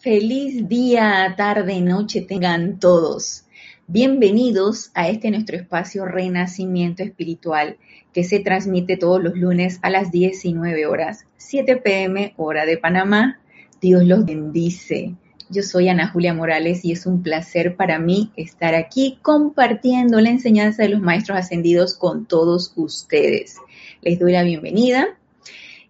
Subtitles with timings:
[0.00, 3.46] Feliz día, tarde, noche tengan todos.
[3.88, 7.78] Bienvenidos a este nuestro espacio Renacimiento Espiritual
[8.12, 13.40] que se transmite todos los lunes a las 19 horas, 7 pm hora de Panamá.
[13.80, 15.16] Dios los bendice.
[15.50, 20.30] Yo soy Ana Julia Morales y es un placer para mí estar aquí compartiendo la
[20.30, 23.56] enseñanza de los maestros ascendidos con todos ustedes.
[24.02, 25.18] Les doy la bienvenida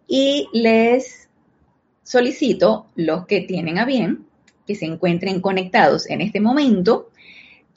[0.07, 1.28] y les
[2.09, 4.25] solicito los que tienen a bien
[4.67, 7.11] que se encuentren conectados en este momento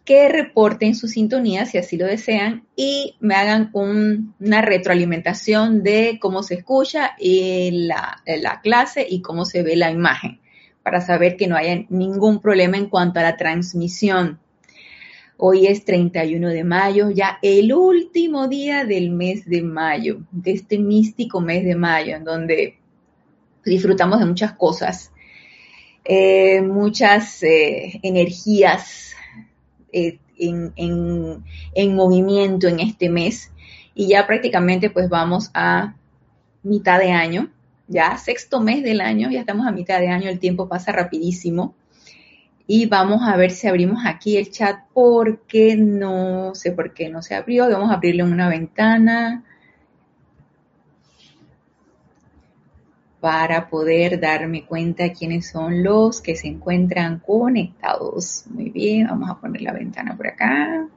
[0.05, 6.44] que reporten su sintonía si así lo desean y me hagan una retroalimentación de cómo
[6.44, 10.39] se escucha la, la clase y cómo se ve la imagen
[10.81, 14.39] para saber que no haya ningún problema en cuanto a la transmisión.
[15.36, 20.80] Hoy es 31 de mayo, ya el último día del mes de mayo, de este
[20.80, 22.80] místico mes de mayo, en donde
[23.65, 25.11] disfrutamos de muchas cosas,
[26.03, 29.13] eh, muchas eh, energías
[29.93, 33.52] eh, en, en, movimiento en este mes.
[33.94, 35.95] Y ya prácticamente pues vamos a
[36.63, 37.49] mitad de año,
[37.88, 41.75] ya sexto mes del año, ya estamos a mitad de año, el tiempo pasa rapidísimo.
[42.67, 47.21] Y vamos a ver si abrimos aquí el chat porque no sé por qué no
[47.21, 49.43] se abrió, vamos a abrirle una ventana
[53.22, 58.45] para poder darme cuenta quiénes son los que se encuentran conectados.
[58.50, 60.88] Muy bien, vamos a poner la ventana por acá.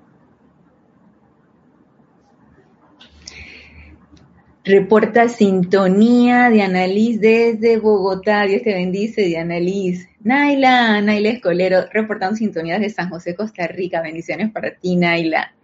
[4.65, 8.45] Reporta sintonía de Annalise desde Bogotá.
[8.45, 10.09] Dios te bendice, Diana Liz.
[10.23, 14.01] Naila, Naila Escolero, reportando sintonía de San José, Costa Rica.
[14.01, 15.55] Bendiciones para ti, Naila.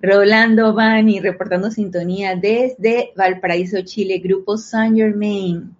[0.00, 5.76] Rolando Bani, reportando sintonía desde Valparaíso, Chile, Grupo Saint Germain.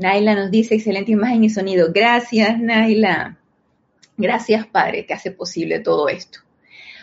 [0.00, 1.92] Naila nos dice, excelente imagen y sonido.
[1.92, 3.36] Gracias, Naila.
[4.16, 6.38] Gracias, Padre, que hace posible todo esto.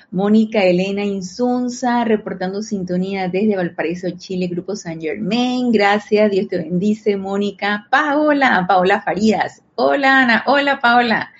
[0.09, 5.71] Mónica Elena Insunza, reportando sintonía desde Valparaíso, Chile, Grupo San Germain.
[5.71, 7.85] Gracias, Dios te bendice, Mónica.
[7.91, 9.61] Paola, Paola Farías.
[9.75, 10.43] Hola, Ana.
[10.47, 11.31] Hola, Paola.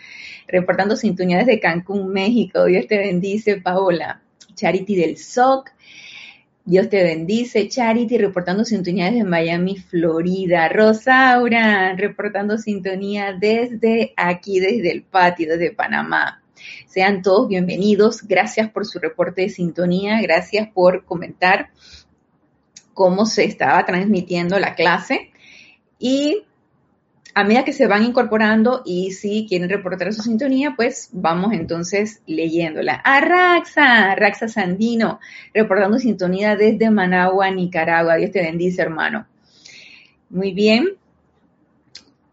[0.48, 2.66] Reportando sintonía desde Cancún, México.
[2.66, 4.22] Dios te bendice, Paola.
[4.54, 5.72] Charity del SOC.
[6.68, 10.68] Dios te bendice, Charity, reportando sintonía desde Miami, Florida.
[10.68, 16.44] Rosaura, reportando sintonía desde aquí, desde el patio, desde Panamá.
[16.86, 18.22] Sean todos bienvenidos.
[18.24, 20.20] Gracias por su reporte de sintonía.
[20.22, 21.70] Gracias por comentar
[22.94, 25.32] cómo se estaba transmitiendo la clase.
[26.00, 26.44] Y
[27.38, 32.24] a medida que se van incorporando y si quieren reportar su sintonía, pues vamos entonces
[32.26, 32.96] leyéndola.
[32.96, 35.20] A Raxa, Raxa Sandino,
[35.54, 38.16] reportando sintonía desde Managua, Nicaragua.
[38.16, 39.28] Dios te bendice, hermano.
[40.32, 40.96] Muy bien.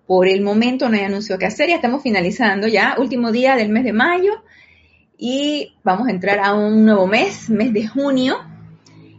[0.07, 3.69] Por el momento no hay anuncio que hacer, ya estamos finalizando ya, último día del
[3.69, 4.43] mes de mayo
[5.19, 8.39] y vamos a entrar a un nuevo mes, mes de junio.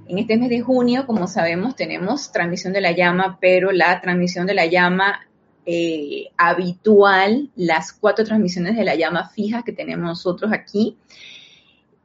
[0.07, 4.47] En este mes de junio, como sabemos, tenemos transmisión de la llama, pero la transmisión
[4.47, 5.19] de la llama
[5.65, 10.97] eh, habitual las cuatro transmisiones de la llama fija que tenemos nosotros aquí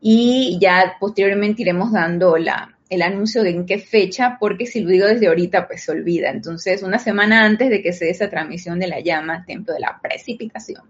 [0.01, 4.91] y ya posteriormente iremos dando la, el anuncio de en qué fecha, porque si lo
[4.91, 6.31] digo desde ahorita, pues se olvida.
[6.31, 9.81] Entonces, una semana antes de que se dé esa transmisión de la llama, templo de
[9.81, 10.83] la precipitación,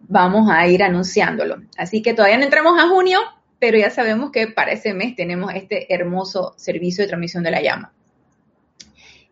[0.00, 1.62] vamos a ir anunciándolo.
[1.76, 3.20] Así que todavía no entramos a junio,
[3.58, 7.62] pero ya sabemos que para ese mes tenemos este hermoso servicio de transmisión de la
[7.62, 7.92] llama.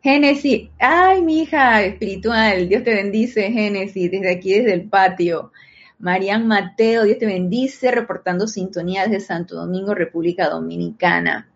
[0.06, 5.50] Génesis, ay, mi hija espiritual, Dios te bendice, Génesis, desde aquí, desde el patio.
[5.98, 11.50] Marian Mateo, Dios te bendice, reportando sintonía desde Santo Domingo, República Dominicana.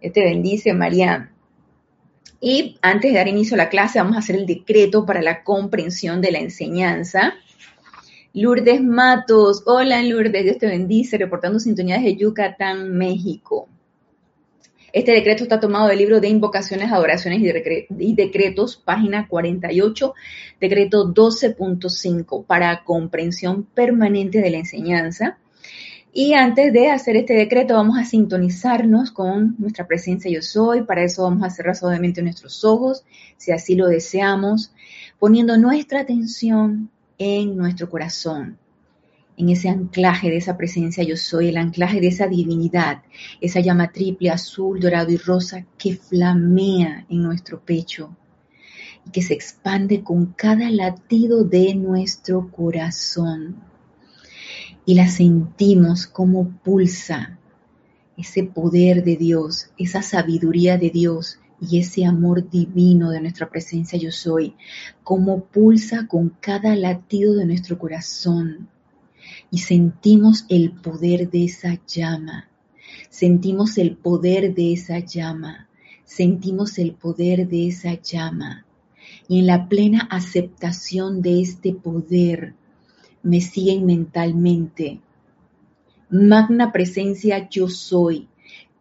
[0.00, 1.32] Dios te bendice, Marian.
[2.40, 5.42] Y antes de dar inicio a la clase, vamos a hacer el decreto para la
[5.42, 7.34] comprensión de la enseñanza.
[8.32, 13.68] Lourdes Matos, hola Lourdes, Dios te bendice, reportando sintonía desde Yucatán, México.
[14.92, 20.14] Este decreto está tomado del libro de invocaciones, adoraciones y decretos, página 48,
[20.60, 25.38] decreto 12.5, para comprensión permanente de la enseñanza.
[26.12, 30.82] Y antes de hacer este decreto, vamos a sintonizarnos con nuestra presencia yo soy.
[30.82, 33.04] Para eso vamos a cerrar suavemente nuestros ojos,
[33.36, 34.72] si así lo deseamos,
[35.20, 38.58] poniendo nuestra atención en nuestro corazón
[39.36, 43.02] en ese anclaje de esa presencia yo soy, el anclaje de esa divinidad,
[43.40, 48.16] esa llama triple, azul, dorado y rosa que flamea en nuestro pecho
[49.06, 53.56] y que se expande con cada latido de nuestro corazón.
[54.84, 57.38] Y la sentimos como pulsa
[58.16, 63.98] ese poder de Dios, esa sabiduría de Dios y ese amor divino de nuestra presencia
[63.98, 64.54] yo soy,
[65.02, 68.68] como pulsa con cada latido de nuestro corazón
[69.50, 72.48] y sentimos el poder de esa llama,
[73.08, 75.68] sentimos el poder de esa llama,
[76.04, 78.64] sentimos el poder de esa llama.
[79.28, 82.54] Y en la plena aceptación de este poder
[83.22, 85.00] me siguen mentalmente.
[86.10, 88.28] Magna presencia yo soy,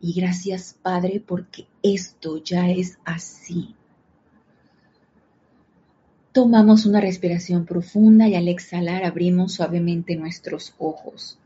[0.00, 3.74] Y gracias, Padre, porque esto ya es así.
[6.32, 11.38] Tomamos una respiración profunda y al exhalar abrimos suavemente nuestros ojos.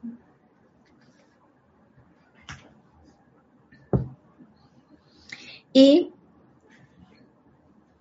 [5.73, 6.13] Y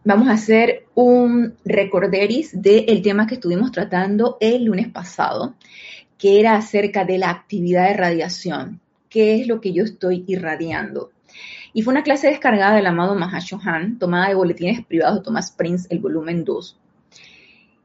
[0.04, 5.56] vamos a hacer un recorderis del tema que estuvimos tratando el lunes pasado,
[6.20, 8.83] que era acerca de la actividad de radiación
[9.14, 11.12] qué es lo que yo estoy irradiando.
[11.72, 15.88] Y fue una clase descargada del amado Mahashohan, tomada de boletines privados de Thomas Prince,
[15.92, 16.80] el volumen 2.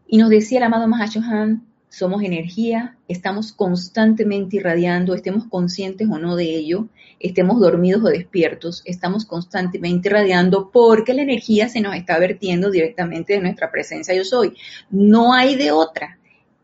[0.08, 6.34] Y nos decía el amado Mahashohan, somos energía, estamos constantemente irradiando, estemos conscientes o no
[6.34, 6.88] de ello,
[7.20, 13.34] estemos dormidos o despiertos, estamos constantemente irradiando porque la energía se nos está vertiendo directamente
[13.34, 14.54] de nuestra presencia yo soy.
[14.90, 16.17] No hay de otra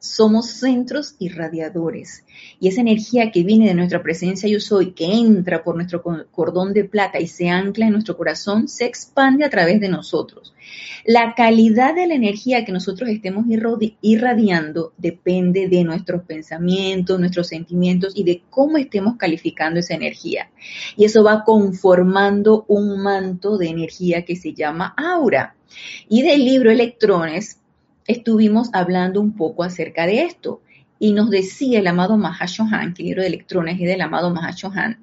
[0.05, 2.25] somos centros irradiadores.
[2.61, 6.75] Y esa energía que viene de nuestra presencia yo soy, que entra por nuestro cordón
[6.75, 10.55] de plata y se ancla en nuestro corazón, se expande a través de nosotros.
[11.07, 13.47] La calidad de la energía que nosotros estemos
[14.03, 20.51] irradiando depende de nuestros pensamientos, nuestros sentimientos y de cómo estemos calificando esa energía.
[20.97, 25.57] Y eso va conformando un manto de energía que se llama aura.
[26.09, 27.59] Y del libro Electrones
[28.07, 30.61] estuvimos hablando un poco acerca de esto
[30.99, 35.03] y nos decía el amado Mahashohan, que el libro de electrones es del amado Mahashohan,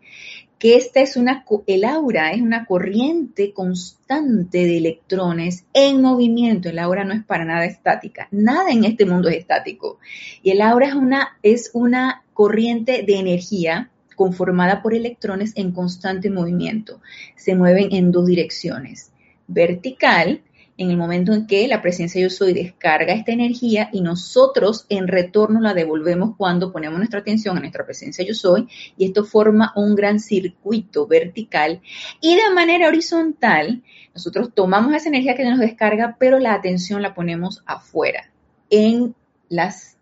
[0.61, 6.69] que esta es una, el aura es una corriente constante de electrones en movimiento.
[6.69, 8.27] El aura no es para nada estática.
[8.29, 9.97] Nada en este mundo es estático.
[10.43, 16.29] Y el aura es una, es una corriente de energía conformada por electrones en constante
[16.29, 17.01] movimiento.
[17.35, 19.11] Se mueven en dos direcciones.
[19.47, 20.41] Vertical,
[20.81, 25.07] en el momento en que la presencia yo soy descarga esta energía y nosotros en
[25.07, 28.67] retorno la devolvemos cuando ponemos nuestra atención en nuestra presencia yo soy
[28.97, 31.81] y esto forma un gran circuito vertical
[32.19, 33.83] y de manera horizontal
[34.15, 38.31] nosotros tomamos esa energía que nos descarga pero la atención la ponemos afuera
[38.71, 39.13] en
[39.49, 39.97] las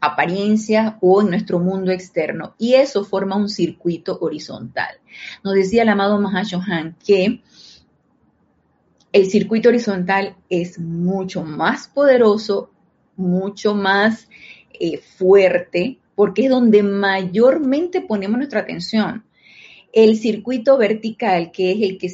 [0.00, 4.98] apariencias o en nuestro mundo externo y eso forma un circuito horizontal.
[5.42, 7.42] Nos decía el amado Mahashohan que
[9.14, 12.72] el circuito horizontal es mucho más poderoso,
[13.14, 14.28] mucho más
[14.72, 19.24] eh, fuerte, porque es donde mayormente ponemos nuestra atención.
[19.92, 22.12] El circuito vertical, que es el que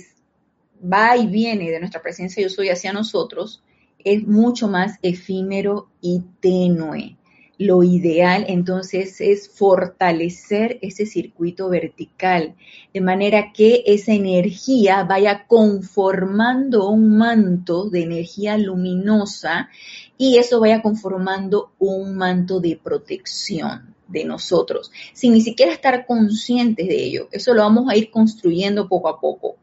[0.92, 3.62] va y viene de nuestra presencia yo soy hacia nosotros,
[4.04, 7.16] es mucho más efímero y tenue
[7.60, 12.54] lo ideal entonces es fortalecer ese circuito vertical,
[12.94, 19.68] de manera que esa energía vaya conformando un manto de energía luminosa
[20.16, 26.88] y eso vaya conformando un manto de protección de nosotros, sin ni siquiera estar conscientes
[26.88, 27.28] de ello.
[27.30, 29.56] Eso lo vamos a ir construyendo poco a poco.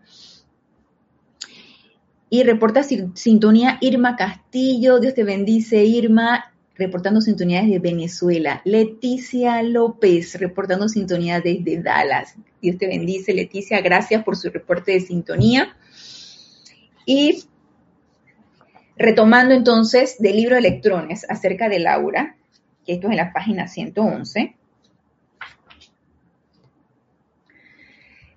[2.30, 8.62] Y reporta sintonía Irma Castillo, Dios te bendice Irma, reportando sintonía desde Venezuela.
[8.66, 12.36] Leticia López, reportando sintonía desde Dallas.
[12.62, 13.82] Dios te bendice, Leticia.
[13.82, 15.76] Gracias por su reporte de sintonía.
[17.06, 17.46] Y
[18.98, 22.36] retomando entonces del libro de electrones acerca de Laura,
[22.86, 24.56] que esto es en la página 111.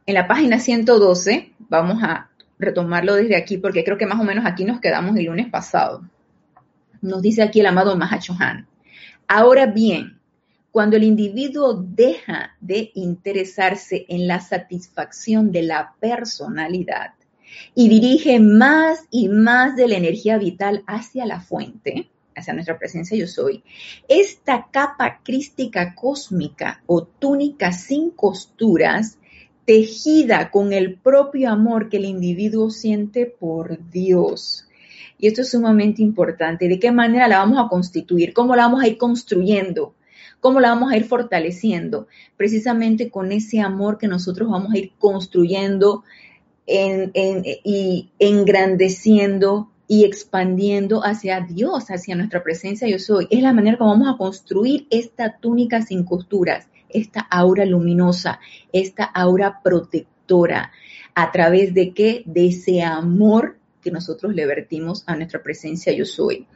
[0.07, 4.45] En la página 112 vamos a retomarlo desde aquí porque creo que más o menos
[4.45, 6.03] aquí nos quedamos el lunes pasado.
[7.03, 8.67] Nos dice aquí el amado Mahachohan.
[9.27, 10.21] Ahora bien,
[10.71, 17.15] cuando el individuo deja de interesarse en la satisfacción de la personalidad
[17.75, 23.17] y dirige más y más de la energía vital hacia la fuente, hacia nuestra presencia
[23.17, 23.65] yo soy,
[24.09, 29.19] esta capa crística cósmica o túnica sin costuras,
[29.65, 34.70] tejida con el propio amor que el individuo siente por Dios.
[35.21, 36.67] Y esto es sumamente importante.
[36.67, 38.33] ¿De qué manera la vamos a constituir?
[38.33, 39.95] ¿Cómo la vamos a ir construyendo?
[40.41, 42.07] ¿Cómo la vamos a ir fortaleciendo?
[42.37, 46.03] Precisamente con ese amor que nosotros vamos a ir construyendo
[46.67, 53.27] y engrandeciendo y expandiendo hacia Dios, hacia nuestra presencia yo soy.
[53.29, 58.41] Es la manera como vamos a construir esta túnica sin costuras, esta aura luminosa,
[58.73, 60.71] esta aura protectora.
[61.15, 62.23] ¿A través de qué?
[62.25, 66.47] De ese amor que nosotros le vertimos a nuestra presencia yo soy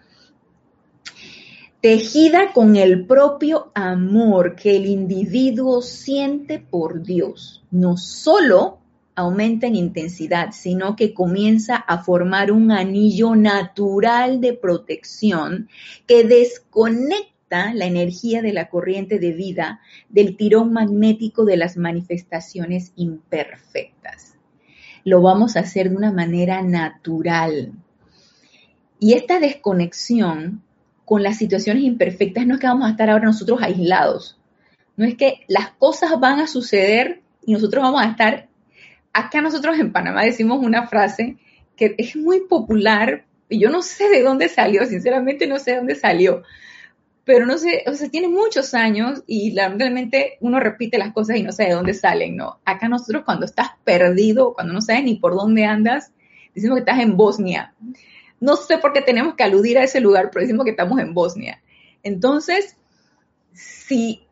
[1.84, 7.62] tejida con el propio amor que el individuo siente por Dios.
[7.70, 8.78] No solo
[9.14, 15.68] aumenta en intensidad, sino que comienza a formar un anillo natural de protección
[16.06, 22.94] que desconecta la energía de la corriente de vida del tirón magnético de las manifestaciones
[22.96, 24.33] imperfectas.
[25.04, 27.72] Lo vamos a hacer de una manera natural.
[28.98, 30.62] Y esta desconexión
[31.04, 34.38] con las situaciones imperfectas no es que vamos a estar ahora nosotros aislados.
[34.96, 38.48] No es que las cosas van a suceder y nosotros vamos a estar.
[39.12, 41.36] Acá nosotros en Panamá decimos una frase
[41.76, 45.76] que es muy popular y yo no sé de dónde salió, sinceramente no sé de
[45.78, 46.42] dónde salió,
[47.24, 51.42] pero no sé, o sea, tiene muchos años y realmente uno repite las cosas y
[51.42, 52.60] no sé de dónde salen, ¿no?
[52.64, 56.12] Acá nosotros cuando estás perdido, cuando no sabes ni por dónde andas,
[56.54, 57.74] decimos que estás en Bosnia.
[58.40, 61.14] No sé por qué tenemos que aludir a ese lugar, pero decimos que estamos en
[61.14, 61.62] Bosnia.
[62.02, 62.76] Entonces,
[63.54, 64.26] si,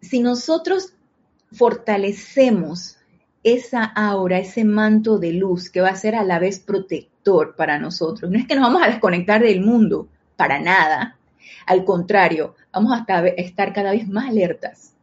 [0.00, 0.94] si nosotros
[1.52, 2.96] fortalecemos
[3.44, 7.78] esa aura, ese manto de luz que va a ser a la vez protector para
[7.78, 11.19] nosotros, no es que nos vamos a desconectar del mundo, para nada.
[11.66, 14.94] Al contrario, vamos a estar cada vez más alertas,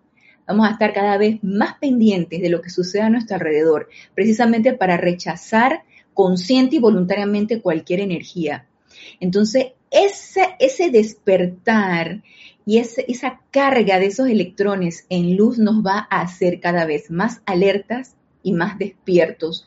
[0.48, 4.74] vamos a estar cada vez más pendientes de lo que sucede a nuestro alrededor, precisamente
[4.74, 8.66] para rechazar consciente y voluntariamente cualquier energía.
[9.20, 12.24] Entonces, ese, ese despertar
[12.66, 17.42] y esa carga de esos electrones en luz nos va a hacer cada vez más
[17.46, 19.66] alertas y más despiertos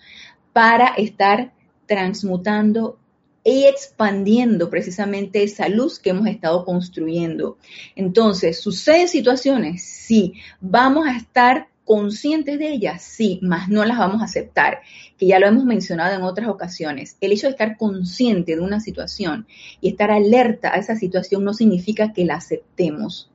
[0.52, 1.52] para estar
[1.86, 2.99] transmutando
[3.44, 7.58] y expandiendo precisamente esa luz que hemos estado construyendo.
[7.96, 9.82] Entonces, ¿suceden situaciones?
[9.82, 14.80] Sí, vamos a estar conscientes de ellas, sí, mas no las vamos a aceptar,
[15.18, 17.16] que ya lo hemos mencionado en otras ocasiones.
[17.20, 19.46] El hecho de estar consciente de una situación
[19.80, 23.29] y estar alerta a esa situación no significa que la aceptemos.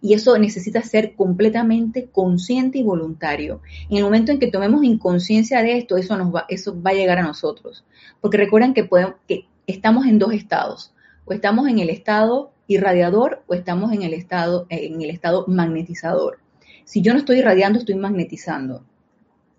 [0.00, 3.60] Y eso necesita ser completamente consciente y voluntario.
[3.88, 6.94] En el momento en que tomemos inconsciencia de esto, eso, nos va, eso va a
[6.94, 7.84] llegar a nosotros.
[8.20, 10.92] Porque recuerden que, podemos, que estamos en dos estados.
[11.24, 16.38] O estamos en el estado irradiador o estamos en el estado, en el estado magnetizador.
[16.84, 18.84] Si yo no estoy irradiando, estoy magnetizando.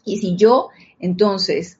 [0.05, 1.79] Y si yo entonces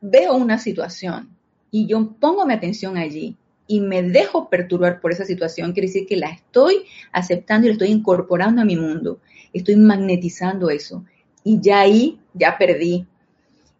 [0.00, 1.36] veo una situación
[1.70, 3.36] y yo pongo mi atención allí
[3.70, 7.74] y me dejo perturbar por esa situación, quiere decir que la estoy aceptando y la
[7.74, 9.20] estoy incorporando a mi mundo.
[9.52, 11.04] Estoy magnetizando eso.
[11.44, 13.06] Y ya ahí, ya perdí.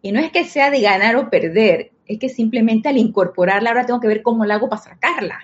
[0.01, 3.85] Y no es que sea de ganar o perder, es que simplemente al incorporarla ahora
[3.85, 5.39] tengo que ver cómo la hago para sacarla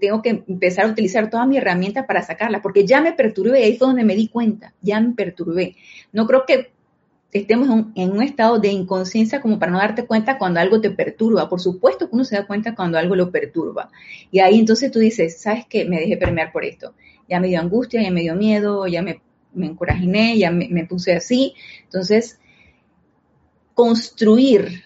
[0.00, 3.76] tengo que empezar a utilizar toda mi herramienta para sacarla, porque ya me perturbé, ahí
[3.76, 5.76] fue donde me di cuenta, ya me perturbé.
[6.10, 6.70] No creo que
[7.32, 11.48] estemos en un estado de inconsciencia como para no darte cuenta cuando algo te perturba.
[11.48, 13.90] Por supuesto que uno se da cuenta cuando algo lo perturba.
[14.30, 15.84] Y ahí entonces tú dices, ¿sabes qué?
[15.84, 16.94] Me dejé permear por esto.
[17.28, 19.20] Ya me dio angustia, ya me dio miedo, ya me,
[19.52, 21.54] me encorajiné, ya me, puse así.
[21.84, 22.38] Entonces,
[23.74, 24.84] construir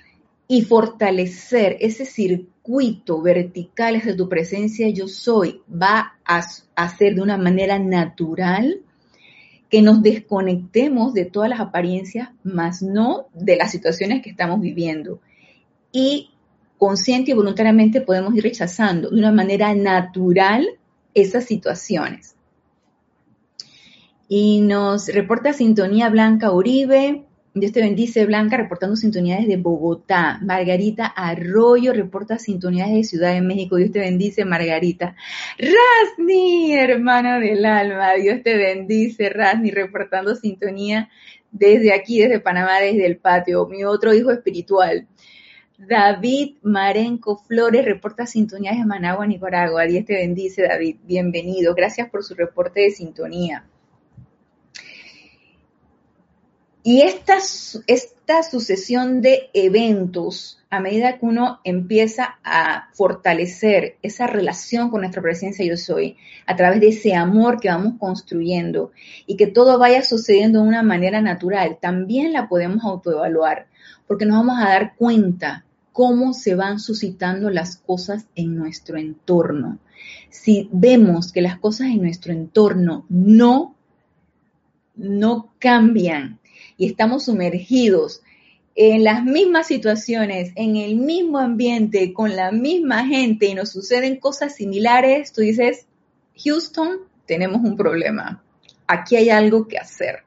[0.49, 6.43] y fortalecer ese circuito vertical de tu presencia yo soy va a
[6.77, 8.83] hacer de una manera natural
[9.73, 15.19] que nos desconectemos de todas las apariencias, más no de las situaciones que estamos viviendo.
[15.91, 16.29] Y
[16.77, 20.67] consciente y voluntariamente podemos ir rechazando de una manera natural
[21.15, 22.37] esas situaciones.
[24.29, 30.39] Y nos reporta Sintonía Blanca Uribe, Dios te bendice, Blanca, reportando sintonía desde Bogotá.
[30.43, 33.77] Margarita Arroyo reporta sintonía desde Ciudad de México.
[33.77, 35.15] Dios te bendice, Margarita.
[35.59, 38.15] Rasni, hermana del alma.
[38.15, 41.11] Dios te bendice, Rasni, reportando sintonía
[41.51, 43.67] desde aquí, desde Panamá, desde el patio.
[43.67, 45.07] Mi otro hijo espiritual.
[45.77, 49.85] David Marenco Flores reporta sintonía de Managua, Nicaragua.
[49.85, 50.97] Dios te bendice, David.
[51.05, 51.75] Bienvenido.
[51.75, 53.67] Gracias por su reporte de sintonía.
[56.85, 57.39] Y esta,
[57.87, 65.23] esta sucesión de eventos, a medida que uno empieza a fortalecer esa relación con nuestra
[65.23, 68.91] presencia yo soy, a través de ese amor que vamos construyendo
[69.27, 73.69] y que todo vaya sucediendo de una manera natural, también la podemos autoevaluar,
[74.09, 79.79] porque nos vamos a dar cuenta cómo se van suscitando las cosas en nuestro entorno.
[80.31, 83.77] Si vemos que las cosas en nuestro entorno no,
[84.97, 86.41] no cambian,
[86.83, 88.23] y estamos sumergidos
[88.75, 94.17] en las mismas situaciones, en el mismo ambiente, con la misma gente y nos suceden
[94.17, 95.87] cosas similares, tú dices,
[96.45, 98.43] Houston, tenemos un problema.
[98.89, 100.25] Aquí hay algo que hacer.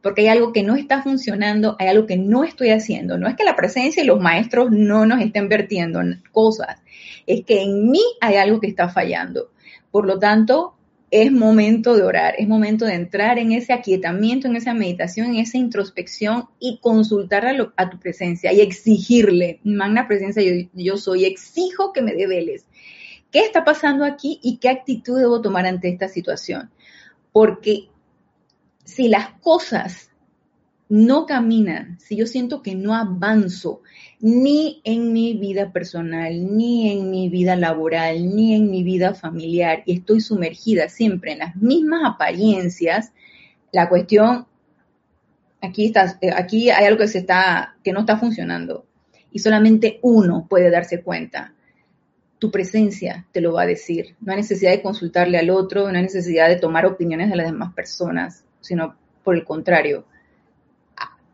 [0.00, 3.18] Porque hay algo que no está funcionando, hay algo que no estoy haciendo.
[3.18, 6.80] No es que la presencia y los maestros no nos estén vertiendo cosas,
[7.26, 9.50] es que en mí hay algo que está fallando.
[9.90, 10.75] Por lo tanto,
[11.10, 15.36] es momento de orar, es momento de entrar en ese aquietamiento, en esa meditación, en
[15.36, 17.46] esa introspección y consultar
[17.76, 22.66] a, tu presencia y exigirle, magna presencia, yo, yo, soy, exijo que me develes.
[23.30, 26.70] ¿Qué está pasando aquí y qué actitud debo tomar ante esta situación?
[27.32, 27.88] Porque
[28.84, 30.10] si las cosas
[30.88, 33.82] no caminan, si yo siento que no avanzo,
[34.20, 39.82] ni en mi vida personal, ni en mi vida laboral, ni en mi vida familiar,
[39.84, 43.12] y estoy sumergida siempre en las mismas apariencias,
[43.72, 44.46] la cuestión,
[45.60, 48.86] aquí, está, eh, aquí hay algo que, se está, que no está funcionando,
[49.30, 51.52] y solamente uno puede darse cuenta.
[52.38, 54.14] Tu presencia te lo va a decir.
[54.20, 57.46] No hay necesidad de consultarle al otro, no hay necesidad de tomar opiniones de las
[57.46, 60.06] demás personas, sino por el contrario,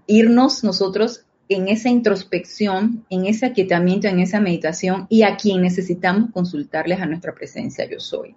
[0.06, 6.30] irnos nosotros en esa introspección, en ese aquietamiento, en esa meditación y a quien necesitamos
[6.32, 8.34] consultarles a nuestra presencia yo soy,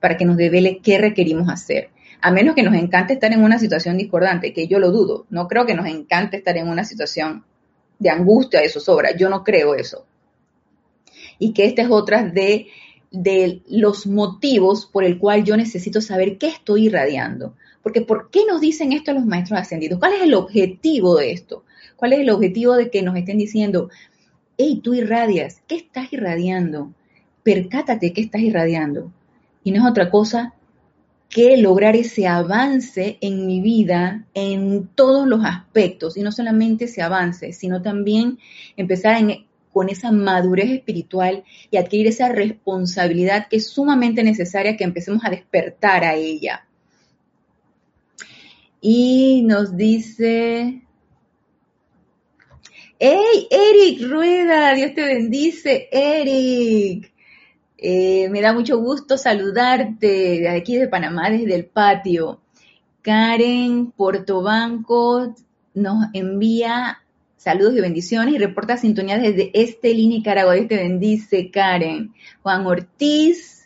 [0.00, 1.90] para que nos devele qué requerimos hacer.
[2.22, 5.48] A menos que nos encante estar en una situación discordante, que yo lo dudo, no
[5.48, 7.44] creo que nos encante estar en una situación
[7.98, 10.06] de angustia, eso sobra, yo no creo eso.
[11.38, 12.68] Y que esta es otra de,
[13.10, 17.54] de los motivos por el cual yo necesito saber qué estoy irradiando.
[17.82, 19.98] Porque ¿por qué nos dicen esto los maestros ascendidos?
[19.98, 21.64] ¿Cuál es el objetivo de esto?
[22.00, 23.90] ¿Cuál es el objetivo de que nos estén diciendo,
[24.56, 26.94] hey, tú irradias, ¿qué estás irradiando?
[27.42, 29.12] Percátate qué estás irradiando.
[29.62, 30.54] Y no es otra cosa
[31.28, 37.02] que lograr ese avance en mi vida en todos los aspectos, y no solamente ese
[37.02, 38.38] avance, sino también
[38.78, 39.22] empezar
[39.70, 45.30] con esa madurez espiritual y adquirir esa responsabilidad que es sumamente necesaria que empecemos a
[45.30, 46.66] despertar a ella.
[48.80, 50.82] Y nos dice,
[53.02, 54.74] ¡Hey, Eric Rueda!
[54.74, 57.10] Dios te bendice, Eric.
[57.78, 62.42] Eh, me da mucho gusto saludarte de aquí de Panamá, desde el patio.
[63.00, 65.34] Karen Portobanco
[65.72, 67.02] nos envía
[67.38, 70.52] saludos y bendiciones y reporta sintonía desde Estelí, Nicaragua.
[70.52, 72.12] Dios te bendice, Karen.
[72.42, 73.60] Juan Ortiz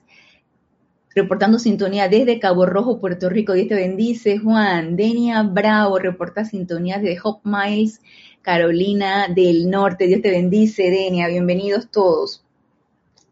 [1.15, 3.53] reportando sintonía desde Cabo Rojo, Puerto Rico.
[3.53, 4.95] Dios te bendice, Juan.
[4.97, 8.01] Denia Bravo reporta sintonía desde Hope Miles,
[8.45, 10.07] Carolina del Norte.
[10.07, 11.29] Dios te bendice, Denia.
[11.29, 12.45] Bienvenidos todos.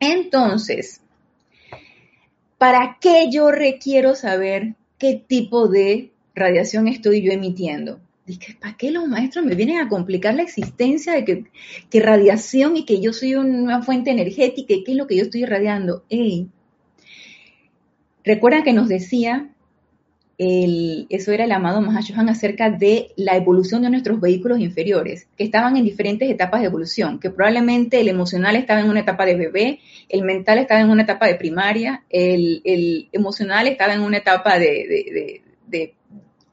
[0.01, 1.03] Entonces,
[2.57, 8.01] ¿para qué yo requiero saber qué tipo de radiación estoy yo emitiendo?
[8.25, 11.45] Dije, ¿para qué los maestros me vienen a complicar la existencia de
[11.91, 15.25] que, radiación y que yo soy una fuente energética y qué es lo que yo
[15.25, 16.05] estoy irradiando?
[16.09, 16.49] Ey,
[18.25, 19.52] Recuerdan que nos decía,
[20.43, 25.45] el, eso era el amado Mahashohan acerca de la evolución de nuestros vehículos inferiores, que
[25.45, 29.37] estaban en diferentes etapas de evolución, que probablemente el emocional estaba en una etapa de
[29.37, 34.59] bebé, el mental estaba en una etapa de primaria, el, emocional estaba en una etapa
[34.59, 35.95] de, de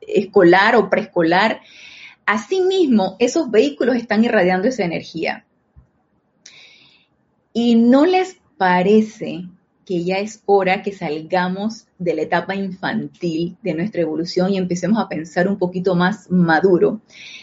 [0.02, 1.62] escolar o preescolar.
[2.26, 5.46] Asimismo, esos vehículos están irradiando esa energía.
[7.54, 9.46] Y no les parece
[9.90, 15.00] que ya es hora que salgamos de la etapa infantil de nuestra evolución y empecemos
[15.00, 17.02] a pensar un poquito más maduro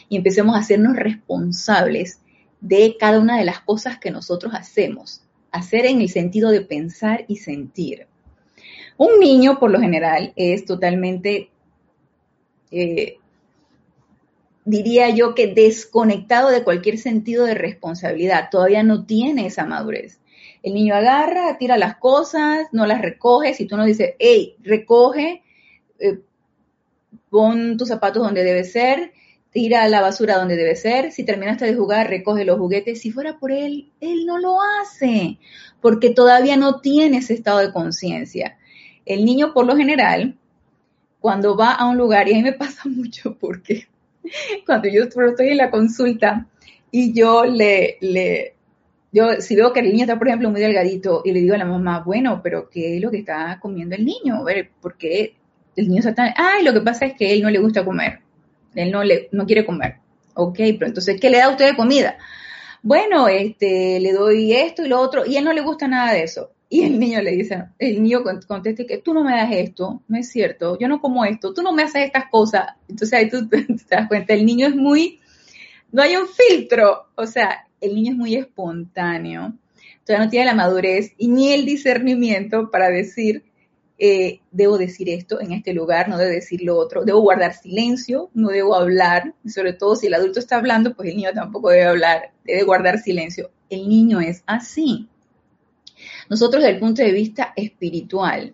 [0.09, 2.20] y empecemos a hacernos responsables
[2.61, 5.22] de cada una de las cosas que nosotros hacemos.
[5.50, 8.06] Hacer en el sentido de pensar y sentir.
[8.96, 11.50] Un niño, por lo general, es totalmente,
[12.70, 13.16] eh,
[14.64, 18.50] diría yo que desconectado de cualquier sentido de responsabilidad.
[18.52, 20.20] Todavía no tiene esa madurez.
[20.66, 23.55] El niño agarra, tira las cosas, no las recoge.
[23.55, 25.44] Si tú no dices, hey, recoge,
[26.00, 26.18] eh,
[27.31, 29.12] pon tus zapatos donde debe ser,
[29.52, 33.00] tira la basura donde debe ser, si terminaste de jugar, recoge los juguetes.
[33.00, 35.38] Si fuera por él, él no lo hace,
[35.81, 38.59] porque todavía no tiene ese estado de conciencia.
[39.05, 40.37] El niño, por lo general,
[41.20, 43.87] cuando va a un lugar, y a mí me pasa mucho porque
[44.66, 46.48] cuando yo estoy en la consulta
[46.90, 48.56] y yo le, le,
[49.16, 51.59] yo si veo que el niño está, por ejemplo, muy delgadito y le digo a
[51.59, 54.37] la mamá, bueno, pero ¿qué es lo que está comiendo el niño?
[54.37, 55.35] A ver, ¿por qué
[55.74, 56.35] el niño está tan...
[56.37, 58.20] Ay, lo que pasa es que él no le gusta comer
[58.76, 59.96] él no, le, no quiere comer.
[60.35, 62.18] Ok, pero entonces, ¿qué le da a usted de comida?
[62.83, 66.22] Bueno, este, le doy esto y lo otro, y él no le gusta nada de
[66.22, 66.52] eso.
[66.68, 70.18] Y el niño le dice, el niño contesta que tú no me das esto, no
[70.18, 72.66] es cierto, yo no como esto, tú no me haces estas cosas.
[72.88, 75.20] Entonces ahí tú te das cuenta, el niño es muy,
[75.90, 79.55] no hay un filtro, o sea, el niño es muy espontáneo,
[80.05, 83.44] todavía no tiene la madurez y ni el discernimiento para decir,
[83.99, 88.31] eh, debo decir esto en este lugar, no debo decir lo otro, debo guardar silencio,
[88.35, 91.70] no debo hablar, y sobre todo si el adulto está hablando, pues el niño tampoco
[91.70, 93.51] debe hablar, debe guardar silencio.
[93.70, 95.09] El niño es así.
[96.29, 98.53] Nosotros desde el punto de vista espiritual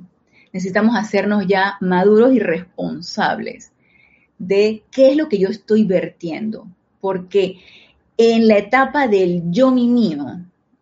[0.53, 3.73] necesitamos hacernos ya maduros y responsables
[4.39, 6.69] de qué es lo que yo estoy vertiendo,
[7.01, 7.59] porque
[8.31, 10.25] en la etapa del yo mi mío,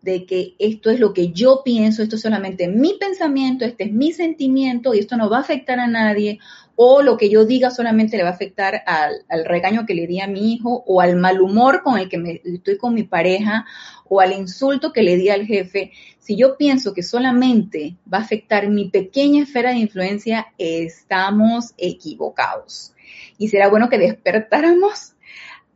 [0.02, 3.92] de que esto es lo que yo pienso, esto es solamente mi pensamiento, este es
[3.92, 6.38] mi sentimiento y esto no va a afectar a nadie,
[6.76, 10.20] o lo que yo diga solamente le va a afectar al, regaño que le di
[10.20, 13.64] a mi hijo, o al mal humor con el que me, estoy con mi pareja,
[14.06, 15.92] o al insulto que le di al jefe.
[16.18, 22.94] Si yo pienso que solamente va a afectar mi pequeña esfera de influencia, estamos equivocados.
[23.38, 25.14] Y será bueno que despertáramos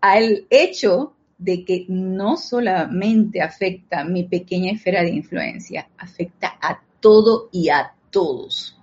[0.00, 7.48] al hecho de que no solamente afecta mi pequeña esfera de influencia, afecta a todo
[7.52, 8.78] y a todos.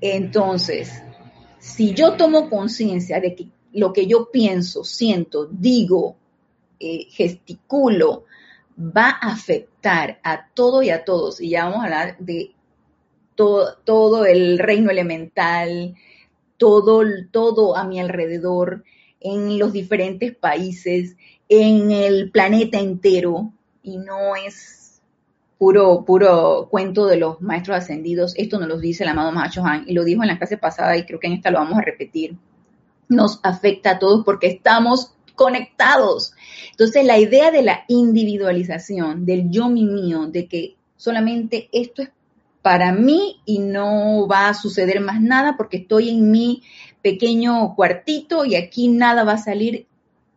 [0.00, 1.02] Entonces,
[1.58, 6.16] si yo tomo conciencia de que lo que yo pienso, siento, digo,
[6.80, 8.24] eh, gesticulo,
[8.78, 12.52] va a afectar a todo y a todos, y ya vamos a hablar de
[13.34, 15.94] todo, todo el reino elemental,
[16.56, 18.84] todo, todo a mi alrededor,
[19.20, 21.16] en los diferentes países,
[21.48, 23.52] en el planeta entero,
[23.82, 25.00] y no es
[25.58, 28.34] puro, puro cuento de los maestros ascendidos.
[28.36, 30.96] Esto nos lo dice el amado Mahacho Han y lo dijo en la clase pasada
[30.96, 32.36] y creo que en esta lo vamos a repetir.
[33.08, 36.32] Nos afecta a todos porque estamos conectados.
[36.70, 42.10] Entonces, la idea de la individualización, del yo mi mío, de que solamente esto es
[42.60, 46.62] para mí y no va a suceder más nada porque estoy en mi
[47.02, 49.86] pequeño cuartito y aquí nada va a salir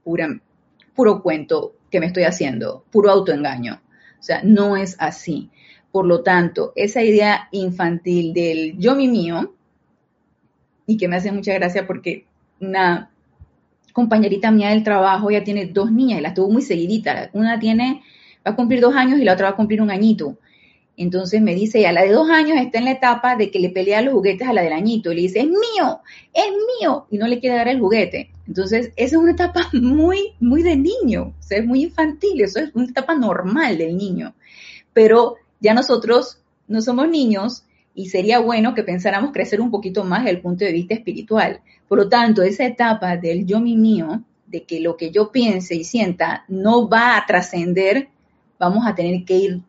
[0.04, 3.82] puro cuento que me estoy haciendo, puro autoengaño.
[4.20, 5.50] O sea, no es así.
[5.92, 9.54] Por lo tanto, esa idea infantil del yo mi mío,
[10.86, 12.26] y que me hace mucha gracia porque
[12.60, 13.12] una
[13.94, 17.30] compañerita mía del trabajo ya tiene dos niñas y las tuvo muy seguiditas.
[17.34, 18.04] Una tiene,
[18.46, 20.38] va a cumplir dos años y la otra va a cumplir un añito.
[20.98, 23.70] Entonces me dice, a la de dos años está en la etapa de que le
[23.70, 26.02] pelea los juguetes a la del añito y le dice, es mío,
[26.34, 28.30] es mío, y no le quiere dar el juguete.
[28.48, 32.86] Entonces, esa es una etapa muy, muy de niño, es muy infantil, eso es una
[32.86, 34.34] etapa normal del niño.
[34.94, 37.64] Pero ya nosotros no somos niños
[37.96, 41.62] y sería bueno que pensáramos crecer un poquito más desde el punto de vista espiritual.
[41.88, 45.76] Por lo tanto, esa etapa del yo mi mío, de que lo que yo piense
[45.76, 48.10] y sienta no va a trascender,
[48.60, 49.62] vamos a tener que ir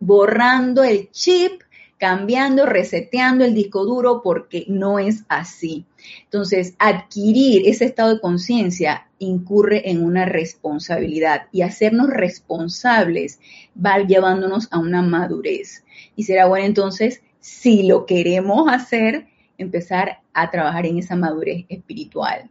[0.00, 1.62] borrando el chip,
[1.98, 5.84] cambiando, reseteando el disco duro porque no es así.
[6.24, 13.38] Entonces, adquirir ese estado de conciencia incurre en una responsabilidad y hacernos responsables
[13.76, 15.84] va llevándonos a una madurez.
[16.16, 19.26] Y será bueno entonces, si lo queremos hacer,
[19.58, 22.50] empezar a trabajar en esa madurez espiritual.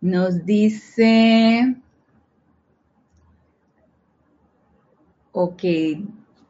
[0.00, 1.74] Nos dice
[5.36, 5.64] Ok,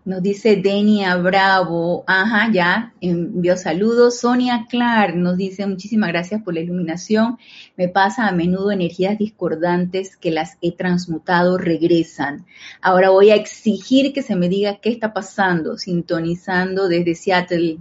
[0.05, 4.21] nos dice Denia Bravo, ajá, ya envió saludos.
[4.21, 7.39] Sonia Clark nos dice muchísimas gracias por la iluminación.
[7.79, 12.45] Me pasa a menudo energías discordantes que las he transmutado, regresan.
[12.83, 17.79] Ahora voy a exigir que se me diga qué está pasando, sintonizando desde Seattle,